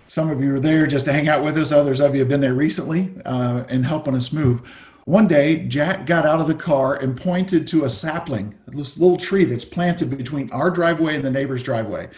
some 0.06 0.28
of 0.28 0.42
you 0.42 0.54
are 0.54 0.60
there 0.60 0.86
just 0.86 1.06
to 1.06 1.12
hang 1.12 1.28
out 1.28 1.44
with 1.44 1.56
us. 1.56 1.72
Others 1.72 2.00
of 2.00 2.14
you 2.14 2.20
have 2.20 2.28
been 2.28 2.40
there 2.40 2.52
recently 2.52 3.10
uh, 3.24 3.64
and 3.68 3.86
helping 3.86 4.14
us 4.14 4.32
move. 4.32 4.68
One 5.06 5.26
day, 5.26 5.66
Jack 5.66 6.04
got 6.04 6.26
out 6.26 6.40
of 6.40 6.46
the 6.46 6.54
car 6.54 6.96
and 6.96 7.16
pointed 7.16 7.66
to 7.68 7.84
a 7.84 7.90
sapling, 7.90 8.54
this 8.66 8.98
little 8.98 9.16
tree 9.16 9.44
that's 9.44 9.64
planted 9.64 10.16
between 10.16 10.50
our 10.52 10.70
driveway 10.70 11.16
and 11.16 11.24
the 11.24 11.30
neighbor's 11.30 11.62
driveway. 11.62 12.08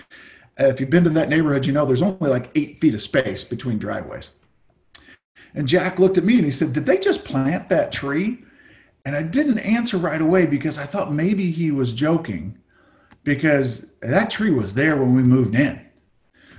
If 0.58 0.80
you've 0.80 0.90
been 0.90 1.04
to 1.04 1.10
that 1.10 1.28
neighborhood, 1.28 1.64
you 1.64 1.72
know 1.72 1.86
there's 1.86 2.02
only 2.02 2.28
like 2.28 2.50
eight 2.54 2.80
feet 2.80 2.94
of 2.94 3.02
space 3.02 3.44
between 3.44 3.78
driveways. 3.78 4.30
And 5.54 5.68
Jack 5.68 5.98
looked 5.98 6.18
at 6.18 6.24
me 6.24 6.36
and 6.36 6.44
he 6.44 6.50
said, 6.50 6.72
Did 6.72 6.86
they 6.86 6.98
just 6.98 7.24
plant 7.24 7.68
that 7.68 7.92
tree? 7.92 8.44
And 9.04 9.16
I 9.16 9.22
didn't 9.22 9.58
answer 9.58 9.98
right 9.98 10.20
away 10.20 10.46
because 10.46 10.78
I 10.78 10.84
thought 10.84 11.12
maybe 11.12 11.50
he 11.50 11.70
was 11.70 11.92
joking 11.92 12.56
because 13.24 13.92
that 14.00 14.30
tree 14.30 14.50
was 14.50 14.74
there 14.74 14.96
when 14.96 15.14
we 15.14 15.22
moved 15.22 15.54
in. 15.54 15.84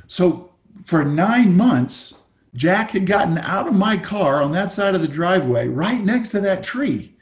So 0.08 0.54
for 0.84 1.06
nine 1.06 1.56
months, 1.56 2.14
Jack 2.56 2.92
had 2.92 3.06
gotten 3.06 3.38
out 3.40 3.68
of 3.68 3.74
my 3.74 3.98
car 3.98 4.42
on 4.42 4.52
that 4.52 4.72
side 4.72 4.94
of 4.94 5.02
the 5.02 5.08
driveway, 5.08 5.68
right 5.68 6.02
next 6.02 6.30
to 6.30 6.42
that 6.42 6.64
tree. 6.64 7.16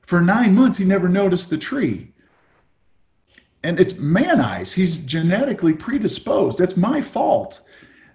For 0.00 0.20
nine 0.20 0.54
months, 0.54 0.78
he 0.78 0.84
never 0.84 1.08
noticed 1.08 1.50
the 1.50 1.58
tree. 1.58 2.12
And 3.62 3.78
it's 3.78 3.98
man 3.98 4.40
eyes. 4.40 4.72
He's 4.72 4.98
genetically 4.98 5.74
predisposed. 5.74 6.60
It's 6.60 6.76
my 6.76 7.02
fault 7.02 7.60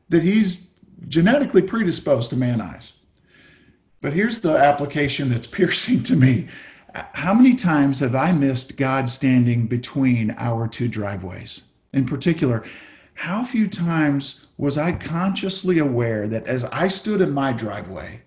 that 0.10 0.24
he's 0.24 0.72
genetically 1.08 1.62
predisposed 1.62 2.30
to 2.32 2.36
man 2.36 2.62
eyes. 2.62 2.94
But 4.04 4.12
here's 4.12 4.42
the 4.42 4.58
application 4.58 5.30
that's 5.30 5.48
piercing 5.60 6.04
to 6.04 6.16
me. 6.18 6.48
How 6.94 7.34
many 7.34 7.56
times 7.56 8.00
have 8.02 8.14
I 8.14 8.34
missed 8.34 8.76
God 8.76 9.10
standing 9.10 9.66
between 9.66 10.36
our 10.38 10.68
two 10.68 10.90
driveways? 10.90 11.64
In 11.94 12.06
particular, 12.06 12.66
how 13.14 13.46
few 13.46 13.68
times 13.68 14.48
was 14.58 14.78
I 14.78 14.92
consciously 14.92 15.80
aware 15.80 16.28
that 16.28 16.46
as 16.48 16.66
I 16.66 16.90
stood 16.90 17.22
in 17.22 17.32
my 17.32 17.54
driveway 17.54 18.22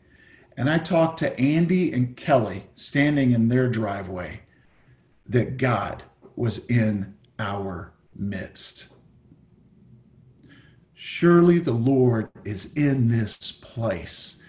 and 0.57 0.71
I 0.71 0.79
talked 0.79 1.19
to 1.19 1.39
Andy 1.39 1.93
and 1.93 2.17
Kelly 2.17 2.65
standing 2.75 3.33
in 3.33 3.49
their 3.49 3.69
driveway, 3.69 4.41
that 5.29 5.59
God 5.59 6.05
was 6.37 6.65
in 6.71 7.15
our 7.39 7.93
midst? 8.17 8.87
Surely 10.95 11.59
the 11.59 11.75
Lord 11.75 12.31
is 12.45 12.73
in 12.77 13.09
this 13.09 13.53
place. 13.53 14.43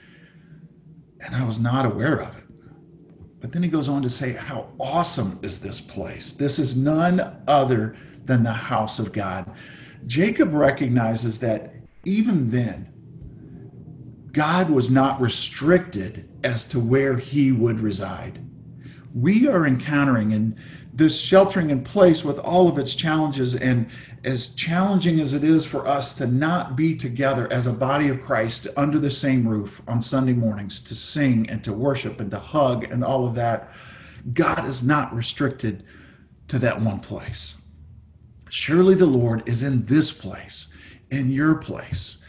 And 1.27 1.35
I 1.35 1.45
was 1.45 1.59
not 1.59 1.85
aware 1.85 2.21
of 2.21 2.35
it. 2.37 2.45
But 3.41 3.51
then 3.51 3.61
he 3.61 3.69
goes 3.69 3.89
on 3.89 4.01
to 4.01 4.09
say, 4.09 4.33
How 4.33 4.69
awesome 4.79 5.39
is 5.43 5.59
this 5.59 5.79
place? 5.79 6.31
This 6.31 6.57
is 6.57 6.75
none 6.75 7.43
other 7.47 7.95
than 8.25 8.43
the 8.43 8.53
house 8.53 8.97
of 8.97 9.11
God. 9.11 9.53
Jacob 10.05 10.53
recognizes 10.53 11.39
that 11.39 11.75
even 12.05 12.49
then, 12.49 12.93
God 14.31 14.69
was 14.69 14.89
not 14.89 15.19
restricted 15.19 16.29
as 16.43 16.63
to 16.65 16.79
where 16.79 17.17
he 17.17 17.51
would 17.51 17.81
reside. 17.81 18.43
We 19.13 19.47
are 19.47 19.67
encountering 19.67 20.31
in 20.31 20.57
this 20.97 21.19
sheltering 21.19 21.69
in 21.69 21.83
place 21.83 22.25
with 22.25 22.39
all 22.39 22.67
of 22.67 22.79
its 22.79 22.95
challenges, 22.95 23.55
and 23.55 23.87
as 24.23 24.49
challenging 24.55 25.19
as 25.19 25.35
it 25.35 25.43
is 25.43 25.63
for 25.63 25.87
us 25.87 26.15
to 26.15 26.25
not 26.25 26.75
be 26.75 26.95
together 26.95 27.47
as 27.53 27.67
a 27.67 27.73
body 27.73 28.09
of 28.09 28.23
Christ 28.23 28.67
under 28.75 28.97
the 28.97 29.11
same 29.11 29.47
roof 29.47 29.81
on 29.87 30.01
Sunday 30.01 30.33
mornings 30.33 30.81
to 30.81 30.95
sing 30.95 31.47
and 31.49 31.63
to 31.63 31.71
worship 31.71 32.19
and 32.19 32.31
to 32.31 32.39
hug 32.39 32.83
and 32.85 33.03
all 33.03 33.27
of 33.27 33.35
that, 33.35 33.71
God 34.33 34.65
is 34.65 34.81
not 34.81 35.13
restricted 35.13 35.85
to 36.47 36.57
that 36.59 36.81
one 36.81 36.99
place. 36.99 37.55
Surely 38.49 38.95
the 38.95 39.05
Lord 39.05 39.47
is 39.47 39.61
in 39.61 39.85
this 39.85 40.11
place, 40.11 40.73
in 41.11 41.29
your 41.29 41.55
place. 41.55 42.23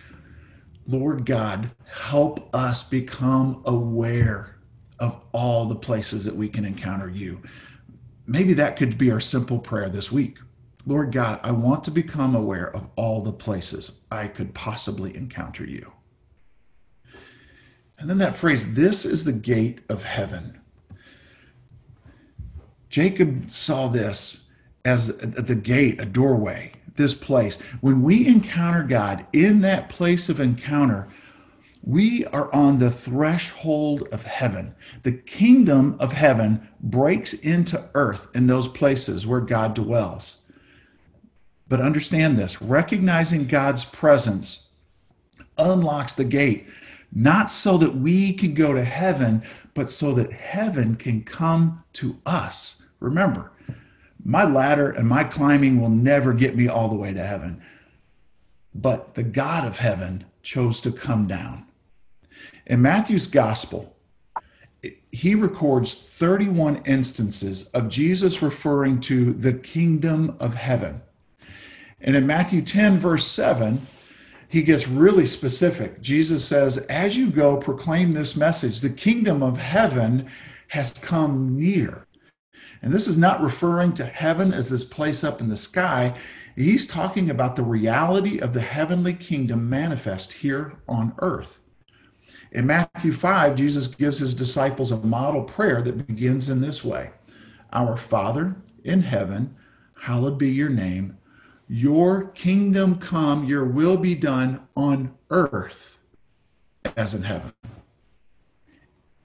Lord 0.86 1.24
God, 1.24 1.70
help 1.86 2.54
us 2.54 2.84
become 2.84 3.62
aware 3.64 4.56
of 4.98 5.24
all 5.32 5.64
the 5.64 5.76
places 5.76 6.24
that 6.26 6.36
we 6.36 6.48
can 6.48 6.64
encounter 6.66 7.08
you. 7.08 7.40
Maybe 8.30 8.52
that 8.52 8.76
could 8.76 8.98
be 8.98 9.10
our 9.10 9.20
simple 9.20 9.58
prayer 9.58 9.88
this 9.88 10.12
week. 10.12 10.36
Lord 10.84 11.12
God, 11.12 11.40
I 11.42 11.50
want 11.50 11.82
to 11.84 11.90
become 11.90 12.34
aware 12.34 12.74
of 12.76 12.86
all 12.94 13.22
the 13.22 13.32
places 13.32 14.00
I 14.10 14.28
could 14.28 14.54
possibly 14.54 15.16
encounter 15.16 15.64
you. 15.64 15.90
And 17.98 18.08
then 18.08 18.18
that 18.18 18.36
phrase, 18.36 18.74
this 18.74 19.06
is 19.06 19.24
the 19.24 19.32
gate 19.32 19.80
of 19.88 20.04
heaven. 20.04 20.60
Jacob 22.90 23.50
saw 23.50 23.88
this 23.88 24.46
as 24.84 25.16
the 25.16 25.54
gate, 25.54 25.98
a 25.98 26.04
doorway, 26.04 26.72
this 26.96 27.14
place. 27.14 27.56
When 27.80 28.02
we 28.02 28.26
encounter 28.26 28.82
God 28.82 29.26
in 29.32 29.62
that 29.62 29.88
place 29.88 30.28
of 30.28 30.38
encounter, 30.38 31.08
we 31.88 32.22
are 32.26 32.54
on 32.54 32.78
the 32.78 32.90
threshold 32.90 34.06
of 34.12 34.22
heaven. 34.22 34.74
The 35.04 35.12
kingdom 35.12 35.96
of 35.98 36.12
heaven 36.12 36.68
breaks 36.80 37.32
into 37.32 37.82
earth 37.94 38.28
in 38.34 38.46
those 38.46 38.68
places 38.68 39.26
where 39.26 39.40
God 39.40 39.72
dwells. 39.72 40.36
But 41.66 41.80
understand 41.80 42.36
this 42.36 42.60
recognizing 42.60 43.46
God's 43.46 43.86
presence 43.86 44.68
unlocks 45.56 46.14
the 46.14 46.26
gate, 46.26 46.66
not 47.10 47.50
so 47.50 47.78
that 47.78 47.96
we 47.96 48.34
can 48.34 48.52
go 48.52 48.74
to 48.74 48.84
heaven, 48.84 49.42
but 49.72 49.88
so 49.88 50.12
that 50.12 50.30
heaven 50.30 50.94
can 50.94 51.24
come 51.24 51.82
to 51.94 52.18
us. 52.26 52.82
Remember, 53.00 53.50
my 54.22 54.44
ladder 54.44 54.90
and 54.90 55.08
my 55.08 55.24
climbing 55.24 55.80
will 55.80 55.88
never 55.88 56.34
get 56.34 56.54
me 56.54 56.68
all 56.68 56.90
the 56.90 56.96
way 56.96 57.14
to 57.14 57.22
heaven. 57.22 57.62
But 58.74 59.14
the 59.14 59.22
God 59.22 59.66
of 59.66 59.78
heaven 59.78 60.26
chose 60.42 60.82
to 60.82 60.92
come 60.92 61.26
down. 61.26 61.64
In 62.68 62.82
Matthew's 62.82 63.26
gospel, 63.26 63.96
he 65.10 65.34
records 65.34 65.94
31 65.94 66.82
instances 66.84 67.68
of 67.70 67.88
Jesus 67.88 68.42
referring 68.42 69.00
to 69.02 69.32
the 69.32 69.54
kingdom 69.54 70.36
of 70.38 70.54
heaven. 70.54 71.00
And 72.00 72.14
in 72.14 72.26
Matthew 72.26 72.62
10, 72.62 72.98
verse 72.98 73.26
7, 73.26 73.86
he 74.48 74.62
gets 74.62 74.86
really 74.86 75.26
specific. 75.26 76.00
Jesus 76.00 76.44
says, 76.44 76.78
As 76.86 77.16
you 77.16 77.30
go, 77.30 77.56
proclaim 77.56 78.12
this 78.12 78.36
message 78.36 78.80
the 78.80 78.90
kingdom 78.90 79.42
of 79.42 79.56
heaven 79.56 80.28
has 80.68 80.92
come 80.92 81.58
near. 81.58 82.06
And 82.82 82.92
this 82.92 83.08
is 83.08 83.16
not 83.16 83.40
referring 83.40 83.94
to 83.94 84.04
heaven 84.04 84.52
as 84.52 84.68
this 84.68 84.84
place 84.84 85.24
up 85.24 85.40
in 85.40 85.48
the 85.48 85.56
sky. 85.56 86.14
He's 86.54 86.86
talking 86.86 87.30
about 87.30 87.56
the 87.56 87.64
reality 87.64 88.38
of 88.38 88.52
the 88.52 88.60
heavenly 88.60 89.14
kingdom 89.14 89.68
manifest 89.68 90.34
here 90.34 90.74
on 90.86 91.14
earth. 91.18 91.62
In 92.50 92.66
Matthew 92.66 93.12
5, 93.12 93.56
Jesus 93.56 93.88
gives 93.88 94.18
his 94.18 94.34
disciples 94.34 94.90
a 94.90 94.96
model 94.98 95.42
prayer 95.42 95.82
that 95.82 96.06
begins 96.06 96.48
in 96.48 96.60
this 96.60 96.82
way 96.82 97.10
Our 97.72 97.96
Father 97.96 98.56
in 98.84 99.02
heaven, 99.02 99.54
hallowed 100.00 100.38
be 100.38 100.48
your 100.50 100.70
name. 100.70 101.18
Your 101.68 102.28
kingdom 102.28 102.98
come, 102.98 103.44
your 103.44 103.64
will 103.64 103.98
be 103.98 104.14
done 104.14 104.66
on 104.74 105.14
earth 105.30 105.98
as 106.96 107.14
in 107.14 107.22
heaven. 107.22 107.52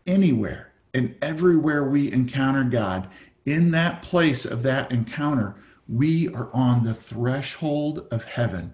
Anywhere 0.06 0.74
and 0.94 1.16
everywhere 1.22 1.86
we 1.86 2.12
encounter 2.12 2.66
God, 2.66 3.10
in 3.46 3.72
that 3.72 4.02
place 4.02 4.46
of 4.46 4.64
that 4.64 4.92
encounter, 4.92 5.56
we 5.88 6.28
are 6.30 6.50
on 6.54 6.84
the 6.84 6.94
threshold 6.94 8.06
of 8.12 8.24
heaven. 8.26 8.74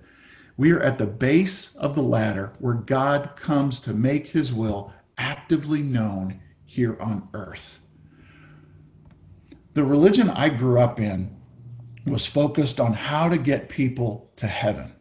We 0.60 0.74
are 0.74 0.82
at 0.82 0.98
the 0.98 1.06
base 1.08 1.74
of 1.78 1.96
the 1.96 2.04
ladder 2.04 2.52
where 2.60 2.74
God 2.74 3.38
comes 3.38 3.80
to 3.80 3.94
make 3.94 4.28
his 4.28 4.52
will 4.52 4.92
actively 5.18 5.82
known 5.82 6.42
here 6.66 6.98
on 7.00 7.30
earth. 7.34 7.80
The 9.74 9.86
religion 9.86 10.30
I 10.30 10.50
grew 10.50 10.78
up 10.78 11.00
in 11.00 11.34
was 12.06 12.26
focused 12.26 12.78
on 12.78 12.92
how 12.92 13.30
to 13.30 13.38
get 13.38 13.70
people 13.70 14.32
to 14.36 14.48
heaven. 14.48 14.92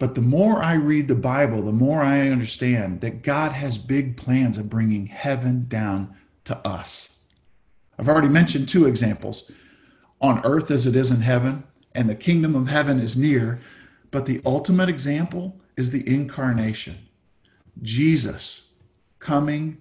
But 0.00 0.16
the 0.16 0.20
more 0.20 0.60
I 0.60 0.74
read 0.74 1.06
the 1.06 1.14
Bible, 1.14 1.62
the 1.62 1.70
more 1.70 2.02
I 2.02 2.28
understand 2.28 3.02
that 3.02 3.22
God 3.22 3.52
has 3.52 3.78
big 3.78 4.16
plans 4.16 4.58
of 4.58 4.68
bringing 4.68 5.06
heaven 5.06 5.66
down 5.68 6.16
to 6.46 6.56
us. 6.66 7.18
I've 7.96 8.08
already 8.08 8.26
mentioned 8.26 8.68
two 8.68 8.86
examples 8.86 9.48
on 10.20 10.44
earth 10.44 10.72
as 10.72 10.88
it 10.88 10.96
is 10.96 11.12
in 11.12 11.20
heaven, 11.20 11.62
and 11.94 12.10
the 12.10 12.16
kingdom 12.16 12.56
of 12.56 12.66
heaven 12.66 12.98
is 12.98 13.16
near. 13.16 13.60
But 14.10 14.26
the 14.26 14.40
ultimate 14.44 14.88
example 14.88 15.60
is 15.76 15.90
the 15.90 16.06
incarnation 16.08 16.98
Jesus 17.82 18.62
coming 19.18 19.78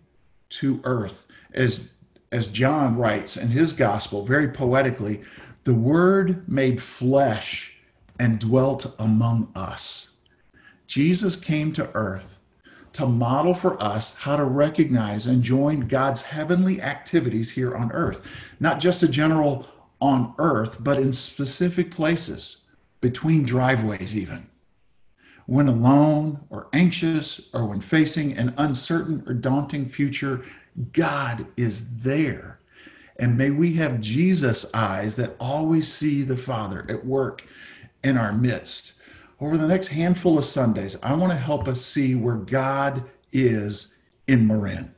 to 0.49 0.79
earth. 0.83 1.27
As, 1.53 1.89
as 2.31 2.47
John 2.47 2.97
writes 2.97 3.37
in 3.37 3.49
his 3.49 3.73
gospel 3.73 4.23
very 4.25 4.49
poetically, 4.49 5.21
the 5.63 5.73
word 5.73 6.47
made 6.47 6.81
flesh 6.81 7.73
and 8.19 8.39
dwelt 8.39 8.93
among 8.99 9.51
us. 9.55 10.17
Jesus 10.87 11.35
came 11.35 11.73
to 11.73 11.89
earth 11.93 12.39
to 12.93 13.05
model 13.05 13.53
for 13.53 13.81
us 13.81 14.15
how 14.15 14.35
to 14.35 14.43
recognize 14.43 15.27
and 15.27 15.43
join 15.43 15.81
God's 15.81 16.23
heavenly 16.23 16.81
activities 16.81 17.51
here 17.51 17.75
on 17.75 17.91
earth, 17.91 18.49
not 18.59 18.79
just 18.79 19.03
a 19.03 19.07
general 19.07 19.67
on 20.01 20.33
earth, 20.37 20.77
but 20.79 20.97
in 20.97 21.11
specific 21.11 21.91
places, 21.91 22.57
between 23.01 23.43
driveways, 23.43 24.17
even. 24.17 24.47
When 25.45 25.67
alone 25.67 26.45
or 26.49 26.67
anxious, 26.73 27.49
or 27.53 27.65
when 27.65 27.81
facing 27.81 28.37
an 28.37 28.53
uncertain 28.57 29.23
or 29.25 29.33
daunting 29.33 29.87
future, 29.89 30.45
God 30.93 31.47
is 31.57 32.01
there. 32.01 32.59
And 33.17 33.37
may 33.37 33.49
we 33.49 33.73
have 33.73 33.99
Jesus' 33.99 34.65
eyes 34.73 35.15
that 35.15 35.35
always 35.39 35.91
see 35.91 36.21
the 36.21 36.37
Father 36.37 36.85
at 36.87 37.05
work 37.05 37.45
in 38.03 38.15
our 38.17 38.31
midst. 38.31 38.93
Over 39.41 39.57
the 39.57 39.67
next 39.67 39.87
handful 39.87 40.37
of 40.37 40.45
Sundays, 40.45 41.01
I 41.01 41.13
want 41.15 41.31
to 41.31 41.37
help 41.37 41.67
us 41.67 41.81
see 41.81 42.15
where 42.15 42.35
God 42.35 43.03
is 43.31 43.97
in 44.27 44.45
Marin 44.45 44.93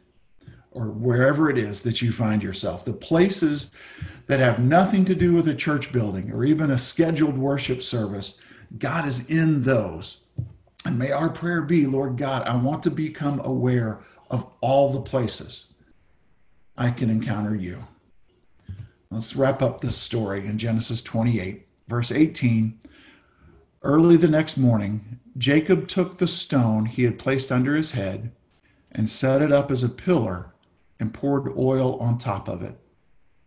or 0.72 0.88
wherever 0.88 1.50
it 1.50 1.58
is 1.58 1.84
that 1.84 2.02
you 2.02 2.12
find 2.12 2.42
yourself. 2.42 2.86
The 2.86 2.94
places 2.94 3.72
that 4.28 4.40
have 4.40 4.60
nothing 4.60 5.06
to 5.06 5.16
do 5.16 5.34
with 5.34 5.48
a 5.48 5.56
church 5.56 5.92
building 5.92 6.32
or 6.32 6.46
even 6.46 6.72
a 6.72 6.78
scheduled 6.78 7.38
worship 7.38 7.84
service, 7.84 8.40
God 8.78 9.08
is 9.08 9.30
in 9.30 9.64
those. 9.64 10.22
And 10.86 10.98
may 10.98 11.12
our 11.12 11.30
prayer 11.30 11.62
be, 11.62 11.86
Lord 11.86 12.18
God, 12.18 12.48
I 12.48 12.56
want 12.56 12.84
to 12.84 12.92
become 12.92 13.42
aware 13.42 14.02
of 14.30 14.50
all 14.62 14.92
the 14.92 15.02
places 15.02 15.74
I 16.78 16.90
can 16.92 17.10
encounter 17.10 17.54
you. 17.54 17.86
Let's 19.12 19.36
wrap 19.36 19.62
up 19.62 19.82
this 19.82 19.98
story 19.98 20.48
in 20.48 20.58
Genesis 20.58 21.02
28, 21.02 21.68
verse 21.90 22.14
18. 22.14 22.80
Early 23.84 24.16
the 24.16 24.30
next 24.30 24.56
morning, 24.56 25.20
Jacob 25.38 25.90
took 25.90 26.18
the 26.18 26.30
stone 26.30 26.86
he 26.86 27.04
had 27.04 27.20
placed 27.20 27.52
under 27.52 27.76
his 27.76 27.92
head 27.92 28.32
and 28.90 29.10
set 29.10 29.42
it 29.42 29.52
up 29.52 29.70
as 29.70 29.84
a 29.84 29.90
pillar 29.90 30.54
and 31.02 31.14
poured 31.14 31.52
oil 31.58 31.98
on 32.00 32.18
top 32.18 32.48
of 32.48 32.62
it. 32.62 32.80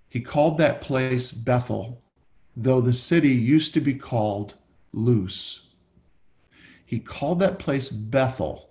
He 0.09 0.21
called 0.21 0.59
that 0.59 0.81
place 0.81 1.31
Bethel, 1.31 2.03
though 2.57 2.81
the 2.81 2.93
city 2.93 3.31
used 3.31 3.73
to 3.75 3.81
be 3.81 3.95
called 3.95 4.55
Luz. 4.93 5.69
He 6.85 6.99
called 6.99 7.41
that 7.41 7.59
place 7.59 7.89
Bethel, 7.89 8.71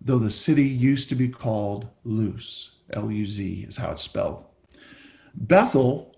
though 0.00 0.18
the 0.18 0.30
city 0.30 0.64
used 0.64 1.08
to 1.08 1.14
be 1.14 1.28
called 1.28 1.88
Luz. 2.04 2.72
L 2.92 3.10
U 3.10 3.26
Z 3.26 3.64
is 3.66 3.76
how 3.78 3.92
it's 3.92 4.02
spelled. 4.02 4.44
Bethel, 5.34 6.14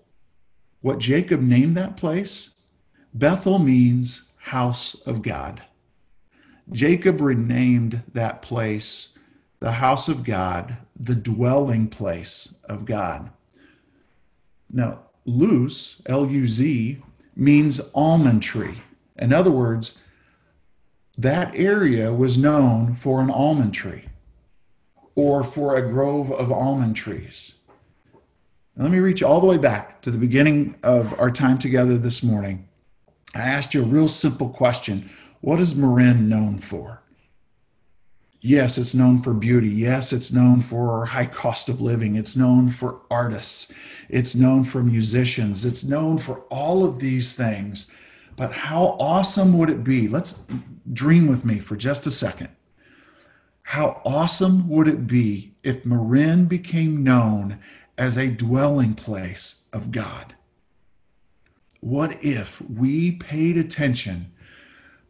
what 0.81 0.99
Jacob 0.99 1.41
named 1.41 1.77
that 1.77 1.95
place, 1.95 2.49
Bethel 3.13 3.57
means 3.57 4.25
house 4.37 4.95
of 5.05 5.21
God. 5.21 5.63
Jacob 6.71 7.21
renamed 7.21 8.03
that 8.13 8.41
place 8.41 9.17
the 9.61 9.71
house 9.71 10.09
of 10.09 10.23
God, 10.25 10.77
the 11.05 11.15
dwelling 11.15 11.87
place 11.87 12.57
of 12.65 12.85
God. 12.85 13.29
Now, 14.71 15.01
Luz, 15.25 16.01
L 16.05 16.25
U 16.25 16.47
Z, 16.47 17.01
means 17.35 17.81
almond 17.93 18.43
tree. 18.43 18.81
In 19.17 19.33
other 19.33 19.51
words, 19.51 19.99
that 21.17 21.57
area 21.57 22.13
was 22.13 22.37
known 22.37 22.95
for 22.95 23.21
an 23.21 23.29
almond 23.29 23.73
tree 23.73 24.05
or 25.15 25.43
for 25.43 25.75
a 25.75 25.89
grove 25.89 26.31
of 26.31 26.51
almond 26.51 26.95
trees. 26.95 27.55
Let 28.75 28.91
me 28.91 28.99
reach 28.99 29.23
all 29.23 29.39
the 29.39 29.47
way 29.47 29.57
back 29.57 30.01
to 30.01 30.11
the 30.11 30.17
beginning 30.17 30.75
of 30.83 31.17
our 31.17 31.31
time 31.31 31.57
together 31.57 31.97
this 31.97 32.21
morning 32.21 32.67
I 33.35 33.39
asked 33.39 33.73
you 33.73 33.81
a 33.81 33.85
real 33.85 34.07
simple 34.07 34.47
question 34.49 35.11
What 35.41 35.59
is 35.59 35.75
Marin 35.75 36.29
known 36.29 36.57
for? 36.57 37.01
Yes, 38.45 38.77
it's 38.77 38.93
known 38.93 39.17
for 39.17 39.33
beauty. 39.33 39.69
Yes, 39.69 40.13
it's 40.13 40.31
known 40.31 40.61
for 40.61 41.03
high 41.03 41.25
cost 41.25 41.67
of 41.67 41.81
living. 41.81 42.15
It's 42.15 42.35
known 42.35 42.69
for 42.69 43.01
artists. 43.09 43.73
It's 44.07 44.35
known 44.35 44.63
for 44.63 44.83
musicians. 44.83 45.65
It's 45.65 45.83
known 45.83 46.19
for 46.19 46.41
all 46.51 46.85
of 46.85 46.99
these 46.99 47.35
things. 47.35 47.89
But 48.35 48.51
how 48.51 48.97
awesome 48.99 49.57
would 49.57 49.71
it 49.71 49.83
be? 49.83 50.07
Let's 50.07 50.45
dream 50.93 51.25
with 51.27 51.43
me 51.43 51.57
for 51.57 51.75
just 51.75 52.05
a 52.05 52.11
second. 52.11 52.49
How 53.63 53.99
awesome 54.05 54.69
would 54.69 54.87
it 54.87 55.07
be 55.07 55.55
if 55.63 55.83
Marin 55.83 56.45
became 56.45 57.03
known 57.03 57.57
as 57.97 58.15
a 58.15 58.29
dwelling 58.29 58.93
place 58.93 59.63
of 59.73 59.89
God? 59.89 60.35
What 61.79 62.23
if 62.23 62.61
we 62.61 63.13
paid 63.13 63.57
attention 63.57 64.31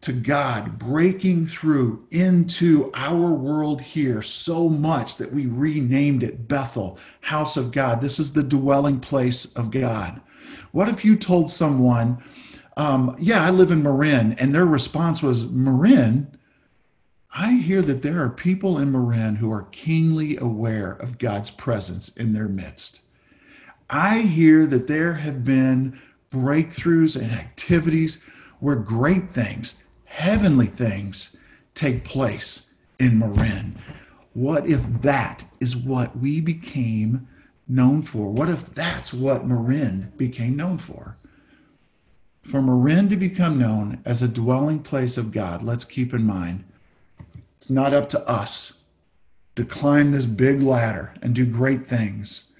to 0.05 0.13
God 0.13 0.77
breaking 0.77 1.47
through 1.47 2.05
into 2.11 2.91
our 2.93 3.33
world 3.33 3.81
here 3.81 4.21
so 4.21 4.69
much 4.69 5.17
that 5.17 5.33
we 5.33 5.47
renamed 5.47 6.21
it 6.21 6.47
Bethel, 6.47 6.99
house 7.21 7.57
of 7.57 7.71
God? 7.71 8.01
This 8.01 8.19
is 8.19 8.33
the 8.33 8.43
dwelling 8.43 8.99
place 8.99 9.51
of 9.55 9.71
God. 9.71 10.21
What 10.71 10.89
if 10.89 11.03
you 11.03 11.15
told 11.15 11.49
someone, 11.49 12.23
um, 12.77 13.15
Yeah, 13.17 13.43
I 13.43 13.49
live 13.49 13.71
in 13.71 13.81
Marin, 13.81 14.33
and 14.33 14.53
their 14.53 14.67
response 14.67 15.23
was, 15.23 15.49
Marin? 15.49 16.37
I 17.33 17.53
hear 17.53 17.81
that 17.81 18.03
there 18.03 18.21
are 18.23 18.29
people 18.29 18.77
in 18.77 18.91
Marin 18.91 19.37
who 19.37 19.51
are 19.51 19.67
keenly 19.71 20.37
aware 20.37 20.91
of 20.91 21.17
God's 21.17 21.49
presence 21.49 22.09
in 22.09 22.33
their 22.33 22.47
midst. 22.47 23.01
I 23.89 24.19
hear 24.19 24.67
that 24.67 24.85
there 24.85 25.15
have 25.15 25.43
been 25.43 25.99
breakthroughs 26.31 27.19
and 27.19 27.31
activities 27.31 28.23
where 28.59 28.75
great 28.75 29.31
things, 29.31 29.83
heavenly 30.15 30.65
things, 30.65 31.35
take 31.73 32.05
place 32.05 32.73
in 32.99 33.19
Marin. 33.19 33.77
What 34.33 34.65
if 34.65 34.81
that 35.01 35.43
is 35.59 35.75
what 35.75 36.17
we 36.17 36.39
became 36.39 37.27
known 37.67 38.01
for? 38.01 38.31
What 38.31 38.49
if 38.49 38.73
that's 38.73 39.13
what 39.13 39.45
Marin 39.45 40.13
became 40.15 40.55
known 40.55 40.77
for? 40.77 41.17
For 42.43 42.61
Marin 42.61 43.09
to 43.09 43.17
become 43.17 43.59
known 43.59 44.01
as 44.05 44.21
a 44.21 44.27
dwelling 44.27 44.81
place 44.81 45.17
of 45.17 45.33
God, 45.33 45.61
let's 45.61 45.83
keep 45.83 46.13
in 46.13 46.23
mind 46.23 46.63
it's 47.57 47.69
not 47.69 47.93
up 47.93 48.07
to 48.09 48.29
us 48.29 48.73
to 49.55 49.65
climb 49.65 50.11
this 50.11 50.27
big 50.27 50.61
ladder 50.61 51.13
and 51.21 51.35
do 51.35 51.45
great 51.45 51.87
things 51.87 52.51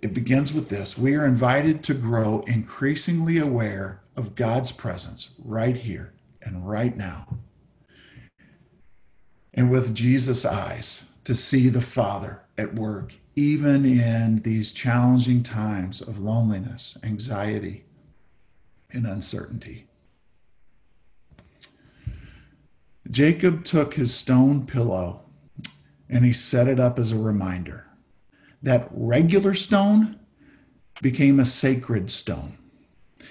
it 0.00 0.14
begins 0.14 0.52
with 0.52 0.68
this 0.68 0.98
we 0.98 1.14
are 1.16 1.24
invited 1.24 1.82
to 1.82 1.94
grow 1.94 2.44
increasingly 2.46 3.38
aware 3.38 4.00
of 4.16 4.34
God's 4.34 4.70
presence 4.70 5.30
right 5.42 5.76
here 5.76 6.13
and 6.44 6.68
right 6.68 6.96
now. 6.96 7.26
And 9.52 9.70
with 9.70 9.94
Jesus' 9.94 10.44
eyes 10.44 11.04
to 11.24 11.34
see 11.34 11.68
the 11.68 11.80
Father 11.80 12.42
at 12.58 12.74
work, 12.74 13.14
even 13.36 13.84
in 13.84 14.42
these 14.42 14.72
challenging 14.72 15.42
times 15.42 16.00
of 16.00 16.18
loneliness, 16.18 16.96
anxiety, 17.02 17.84
and 18.92 19.06
uncertainty. 19.06 19.86
Jacob 23.10 23.64
took 23.64 23.94
his 23.94 24.14
stone 24.14 24.66
pillow 24.66 25.20
and 26.08 26.24
he 26.24 26.32
set 26.32 26.68
it 26.68 26.80
up 26.80 26.98
as 26.98 27.12
a 27.12 27.18
reminder. 27.18 27.86
That 28.62 28.88
regular 28.92 29.54
stone 29.54 30.18
became 31.02 31.38
a 31.38 31.46
sacred 31.46 32.10
stone. 32.10 32.56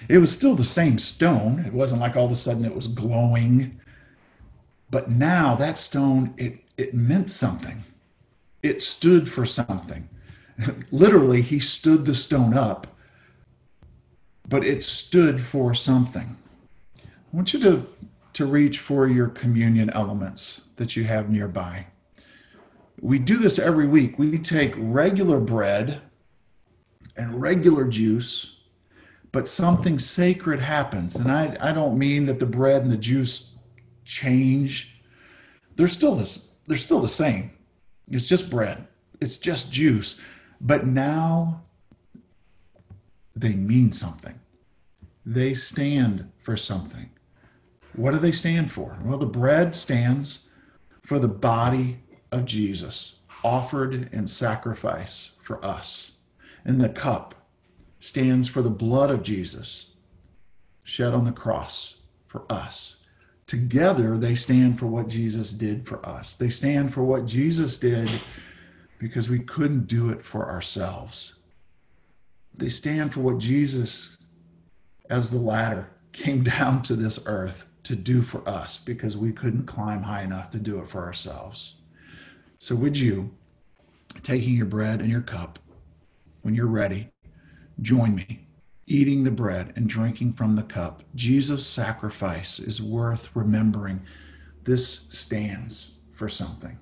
It 0.08 0.18
was 0.18 0.32
still 0.32 0.54
the 0.54 0.64
same 0.64 0.98
stone. 0.98 1.60
It 1.60 1.72
wasn't 1.72 2.00
like 2.00 2.16
all 2.16 2.26
of 2.26 2.32
a 2.32 2.36
sudden 2.36 2.64
it 2.64 2.74
was 2.74 2.88
glowing. 2.88 3.80
But 4.90 5.10
now 5.10 5.54
that 5.56 5.78
stone, 5.78 6.34
it, 6.36 6.60
it 6.76 6.94
meant 6.94 7.30
something. 7.30 7.84
It 8.62 8.82
stood 8.82 9.28
for 9.28 9.46
something. 9.46 10.08
Literally, 10.90 11.42
he 11.42 11.58
stood 11.58 12.06
the 12.06 12.14
stone 12.14 12.54
up, 12.54 12.86
but 14.48 14.64
it 14.64 14.84
stood 14.84 15.40
for 15.40 15.74
something. 15.74 16.36
I 16.98 17.36
want 17.36 17.52
you 17.52 17.60
to, 17.60 17.86
to 18.34 18.46
reach 18.46 18.78
for 18.78 19.08
your 19.08 19.28
communion 19.28 19.90
elements 19.90 20.60
that 20.76 20.96
you 20.96 21.04
have 21.04 21.30
nearby. 21.30 21.86
We 23.00 23.18
do 23.18 23.36
this 23.36 23.58
every 23.58 23.86
week. 23.86 24.18
We 24.18 24.38
take 24.38 24.74
regular 24.76 25.40
bread 25.40 26.00
and 27.16 27.40
regular 27.40 27.84
juice, 27.84 28.53
but 29.34 29.48
something 29.48 29.98
sacred 29.98 30.60
happens. 30.60 31.16
And 31.16 31.30
I, 31.30 31.56
I 31.60 31.72
don't 31.72 31.98
mean 31.98 32.26
that 32.26 32.38
the 32.38 32.46
bread 32.46 32.82
and 32.82 32.90
the 32.90 32.96
juice 32.96 33.50
change. 34.04 35.02
They're 35.74 35.88
still 35.88 36.14
this, 36.14 36.50
they're 36.66 36.76
still 36.76 37.00
the 37.00 37.08
same. 37.08 37.50
It's 38.08 38.26
just 38.26 38.48
bread. 38.48 38.86
It's 39.20 39.36
just 39.36 39.72
juice. 39.72 40.20
But 40.60 40.86
now 40.86 41.62
they 43.34 43.54
mean 43.54 43.90
something. 43.90 44.38
They 45.26 45.54
stand 45.54 46.30
for 46.38 46.56
something. 46.56 47.10
What 47.96 48.12
do 48.12 48.18
they 48.18 48.30
stand 48.30 48.70
for? 48.70 48.96
Well, 49.04 49.18
the 49.18 49.26
bread 49.26 49.74
stands 49.74 50.46
for 51.02 51.18
the 51.18 51.26
body 51.26 51.98
of 52.30 52.44
Jesus 52.44 53.16
offered 53.42 54.08
in 54.12 54.28
sacrifice 54.28 55.30
for 55.42 55.62
us. 55.64 56.12
And 56.64 56.80
the 56.80 56.88
cup 56.88 57.43
stands 58.04 58.46
for 58.46 58.60
the 58.60 58.68
blood 58.68 59.10
of 59.10 59.22
Jesus 59.22 59.92
shed 60.82 61.14
on 61.14 61.24
the 61.24 61.32
cross 61.32 62.00
for 62.26 62.44
us. 62.52 62.96
Together, 63.46 64.18
they 64.18 64.34
stand 64.34 64.78
for 64.78 64.86
what 64.86 65.08
Jesus 65.08 65.52
did 65.52 65.88
for 65.88 66.04
us. 66.04 66.34
They 66.34 66.50
stand 66.50 66.92
for 66.92 67.02
what 67.02 67.24
Jesus 67.24 67.78
did 67.78 68.10
because 68.98 69.30
we 69.30 69.38
couldn't 69.38 69.86
do 69.86 70.10
it 70.10 70.22
for 70.22 70.50
ourselves. 70.50 71.36
They 72.54 72.68
stand 72.68 73.14
for 73.14 73.20
what 73.20 73.38
Jesus, 73.38 74.18
as 75.08 75.30
the 75.30 75.38
ladder, 75.38 75.88
came 76.12 76.42
down 76.58 76.82
to 76.82 76.96
this 76.96 77.18
earth 77.24 77.64
to 77.84 77.96
do 77.96 78.20
for 78.20 78.46
us 78.46 78.76
because 78.76 79.16
we 79.16 79.32
couldn't 79.32 79.64
climb 79.64 80.02
high 80.02 80.24
enough 80.24 80.50
to 80.50 80.58
do 80.58 80.78
it 80.78 80.90
for 80.90 81.02
ourselves. 81.02 81.76
So, 82.58 82.74
would 82.76 82.98
you, 82.98 83.30
taking 84.22 84.54
your 84.54 84.66
bread 84.66 85.00
and 85.00 85.10
your 85.10 85.22
cup, 85.22 85.58
when 86.42 86.54
you're 86.54 86.66
ready, 86.66 87.08
join 87.80 88.14
me, 88.14 88.46
eating 88.86 89.24
the 89.24 89.30
bread 89.30 89.72
and 89.76 89.88
drinking 89.88 90.32
from 90.34 90.56
the 90.56 90.62
cup? 90.62 91.02
Jesus' 91.14 91.66
sacrifice 91.66 92.58
is 92.58 92.82
worth 92.82 93.28
remembering. 93.34 94.02
This 94.64 95.06
stands 95.10 95.98
for 96.12 96.28
something. 96.28 96.78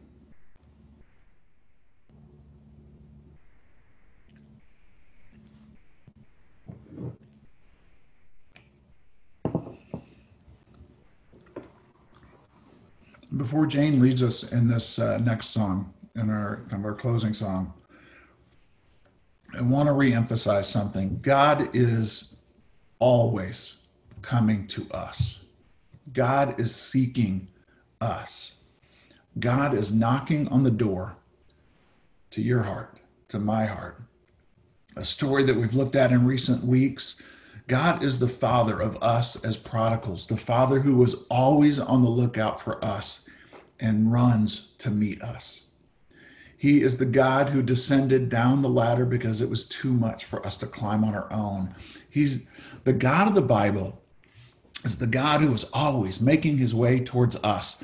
before 13.36 13.66
Jane 13.66 14.00
leads 14.00 14.22
us 14.22 14.52
in 14.52 14.68
this 14.68 14.98
uh, 14.98 15.18
next 15.18 15.48
song, 15.48 15.92
in 16.14 16.30
our 16.30 16.64
kind 16.68 16.84
of 16.84 16.84
our 16.84 16.94
closing 16.94 17.34
song, 17.34 17.72
I 19.54 19.60
want 19.60 19.86
to 19.88 19.92
reemphasize 19.92 20.64
something. 20.64 21.18
God 21.20 21.74
is 21.74 22.36
always 22.98 23.80
coming 24.22 24.66
to 24.68 24.88
us. 24.90 25.44
God 26.12 26.58
is 26.58 26.74
seeking 26.74 27.48
us. 28.00 28.58
God 29.38 29.74
is 29.74 29.92
knocking 29.92 30.48
on 30.48 30.62
the 30.62 30.70
door 30.70 31.16
to 32.30 32.40
your 32.40 32.62
heart, 32.62 32.98
to 33.28 33.38
my 33.38 33.66
heart. 33.66 34.00
A 34.96 35.04
story 35.04 35.42
that 35.44 35.56
we've 35.56 35.74
looked 35.74 35.96
at 35.96 36.12
in 36.12 36.26
recent 36.26 36.64
weeks. 36.64 37.20
God 37.66 38.02
is 38.02 38.18
the 38.18 38.28
father 38.28 38.80
of 38.80 39.02
us 39.02 39.42
as 39.44 39.56
prodigals, 39.56 40.26
the 40.26 40.36
father 40.36 40.80
who 40.80 40.96
was 40.96 41.24
always 41.30 41.78
on 41.78 42.02
the 42.02 42.08
lookout 42.08 42.60
for 42.60 42.82
us 42.84 43.28
and 43.80 44.12
runs 44.12 44.72
to 44.78 44.90
meet 44.90 45.22
us. 45.22 45.68
He 46.62 46.80
is 46.80 46.98
the 46.98 47.06
God 47.06 47.48
who 47.50 47.60
descended 47.60 48.28
down 48.28 48.62
the 48.62 48.68
ladder 48.68 49.04
because 49.04 49.40
it 49.40 49.50
was 49.50 49.64
too 49.64 49.92
much 49.92 50.26
for 50.26 50.46
us 50.46 50.56
to 50.58 50.66
climb 50.68 51.02
on 51.02 51.12
our 51.12 51.26
own. 51.32 51.74
He's 52.08 52.46
the 52.84 52.92
God 52.92 53.26
of 53.26 53.34
the 53.34 53.42
Bible 53.42 54.00
is 54.84 54.98
the 54.98 55.08
God 55.08 55.40
who 55.40 55.52
is 55.52 55.64
always 55.72 56.20
making 56.20 56.58
his 56.58 56.72
way 56.72 57.00
towards 57.00 57.34
us. 57.42 57.82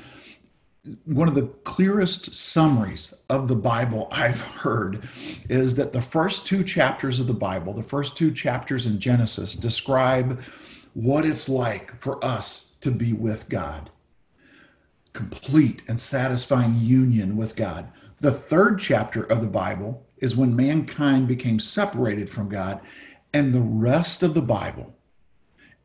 One 1.03 1.27
of 1.27 1.35
the 1.35 1.47
clearest 1.65 2.33
summaries 2.33 3.13
of 3.29 3.49
the 3.49 3.55
Bible 3.57 4.07
I've 4.13 4.39
heard 4.39 5.09
is 5.49 5.75
that 5.75 5.91
the 5.91 6.01
first 6.01 6.47
two 6.47 6.63
chapters 6.63 7.19
of 7.19 7.27
the 7.27 7.33
Bible, 7.33 7.73
the 7.73 7.83
first 7.83 8.15
two 8.15 8.31
chapters 8.31 8.85
in 8.85 9.01
Genesis, 9.01 9.55
describe 9.55 10.41
what 10.93 11.25
it's 11.25 11.49
like 11.49 11.99
for 12.01 12.23
us 12.23 12.75
to 12.79 12.91
be 12.91 13.11
with 13.11 13.49
God 13.49 13.89
complete 15.11 15.83
and 15.85 15.99
satisfying 15.99 16.75
union 16.75 17.35
with 17.35 17.57
God. 17.57 17.91
The 18.21 18.31
third 18.31 18.79
chapter 18.79 19.23
of 19.23 19.41
the 19.41 19.47
Bible 19.47 20.05
is 20.17 20.35
when 20.35 20.55
mankind 20.55 21.27
became 21.27 21.59
separated 21.59 22.29
from 22.29 22.49
God, 22.49 22.81
and 23.33 23.53
the 23.53 23.61
rest 23.61 24.23
of 24.23 24.33
the 24.33 24.41
Bible 24.41 24.93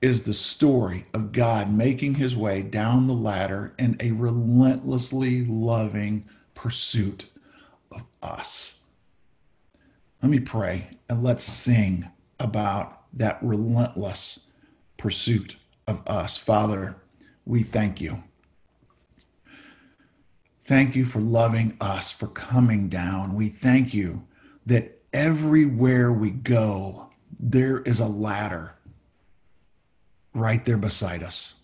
is 0.01 0.25
the 0.25 0.35
story 0.35 1.07
of 1.15 1.33
God 1.33 1.73
making 1.73 2.17
his 2.17 2.37
way 2.37 2.63
down 2.63 3.07
the 3.07 3.15
ladder 3.15 3.75
in 3.79 3.97
a 4.01 4.11
relentlessly 4.11 5.47
loving 5.47 6.29
pursuit 6.55 7.27
of 7.93 8.03
us. 8.23 8.81
Let 10.23 10.31
me 10.31 10.41
pray 10.41 10.89
and 11.09 11.23
let's 11.23 11.45
sing 11.45 12.09
about 12.41 13.03
that 13.13 13.39
relentless 13.43 14.47
pursuit 14.97 15.57
of 15.87 16.03
us. 16.07 16.37
Father, 16.37 16.97
we 17.47 17.63
thank 17.63 18.01
you. 18.01 18.23
Thank 20.65 20.97
you 20.97 21.05
for 21.05 21.21
loving 21.21 21.77
us, 21.79 22.11
for 22.11 22.27
coming 22.29 22.89
down. 22.89 23.35
We 23.35 23.51
thank 23.51 23.93
you 23.93 24.27
that 24.65 24.99
everywhere 25.13 26.11
we 26.11 26.31
go, 26.31 27.11
there 27.39 27.81
is 27.81 28.01
a 28.01 28.07
ladder 28.07 28.75
right 30.33 30.65
there 30.65 30.79
beside 30.79 31.23
us. 31.23 31.55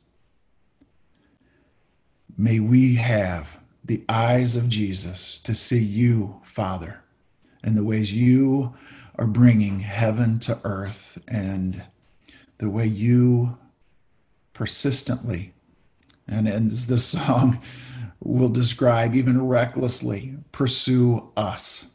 May 2.36 2.60
we 2.60 2.96
have 2.96 3.48
the 3.84 4.04
eyes 4.06 4.54
of 4.54 4.68
Jesus 4.68 5.38
to 5.40 5.54
see 5.54 5.82
you, 5.82 6.40
Father, 6.44 7.02
and 7.64 7.76
the 7.76 7.84
ways 7.84 8.12
you 8.12 8.74
are 9.18 9.26
bringing 9.26 9.80
heaven 9.80 10.38
to 10.40 10.60
earth 10.64 11.18
and 11.26 11.82
the 12.58 12.68
way 12.68 12.86
you 12.86 13.56
persistently, 14.52 15.54
and 16.28 16.46
as 16.46 16.86
this 16.86 17.04
song 17.06 17.62
will 18.22 18.48
describe, 18.48 19.14
even 19.14 19.46
recklessly, 19.46 20.36
pursue 20.52 21.30
us 21.36 21.86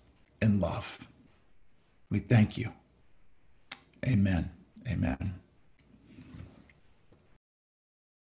in 0.41 0.59
love. 0.59 0.99
We 2.09 2.19
thank 2.19 2.57
you. 2.57 2.71
Amen. 4.05 4.51
Amen. 4.87 5.35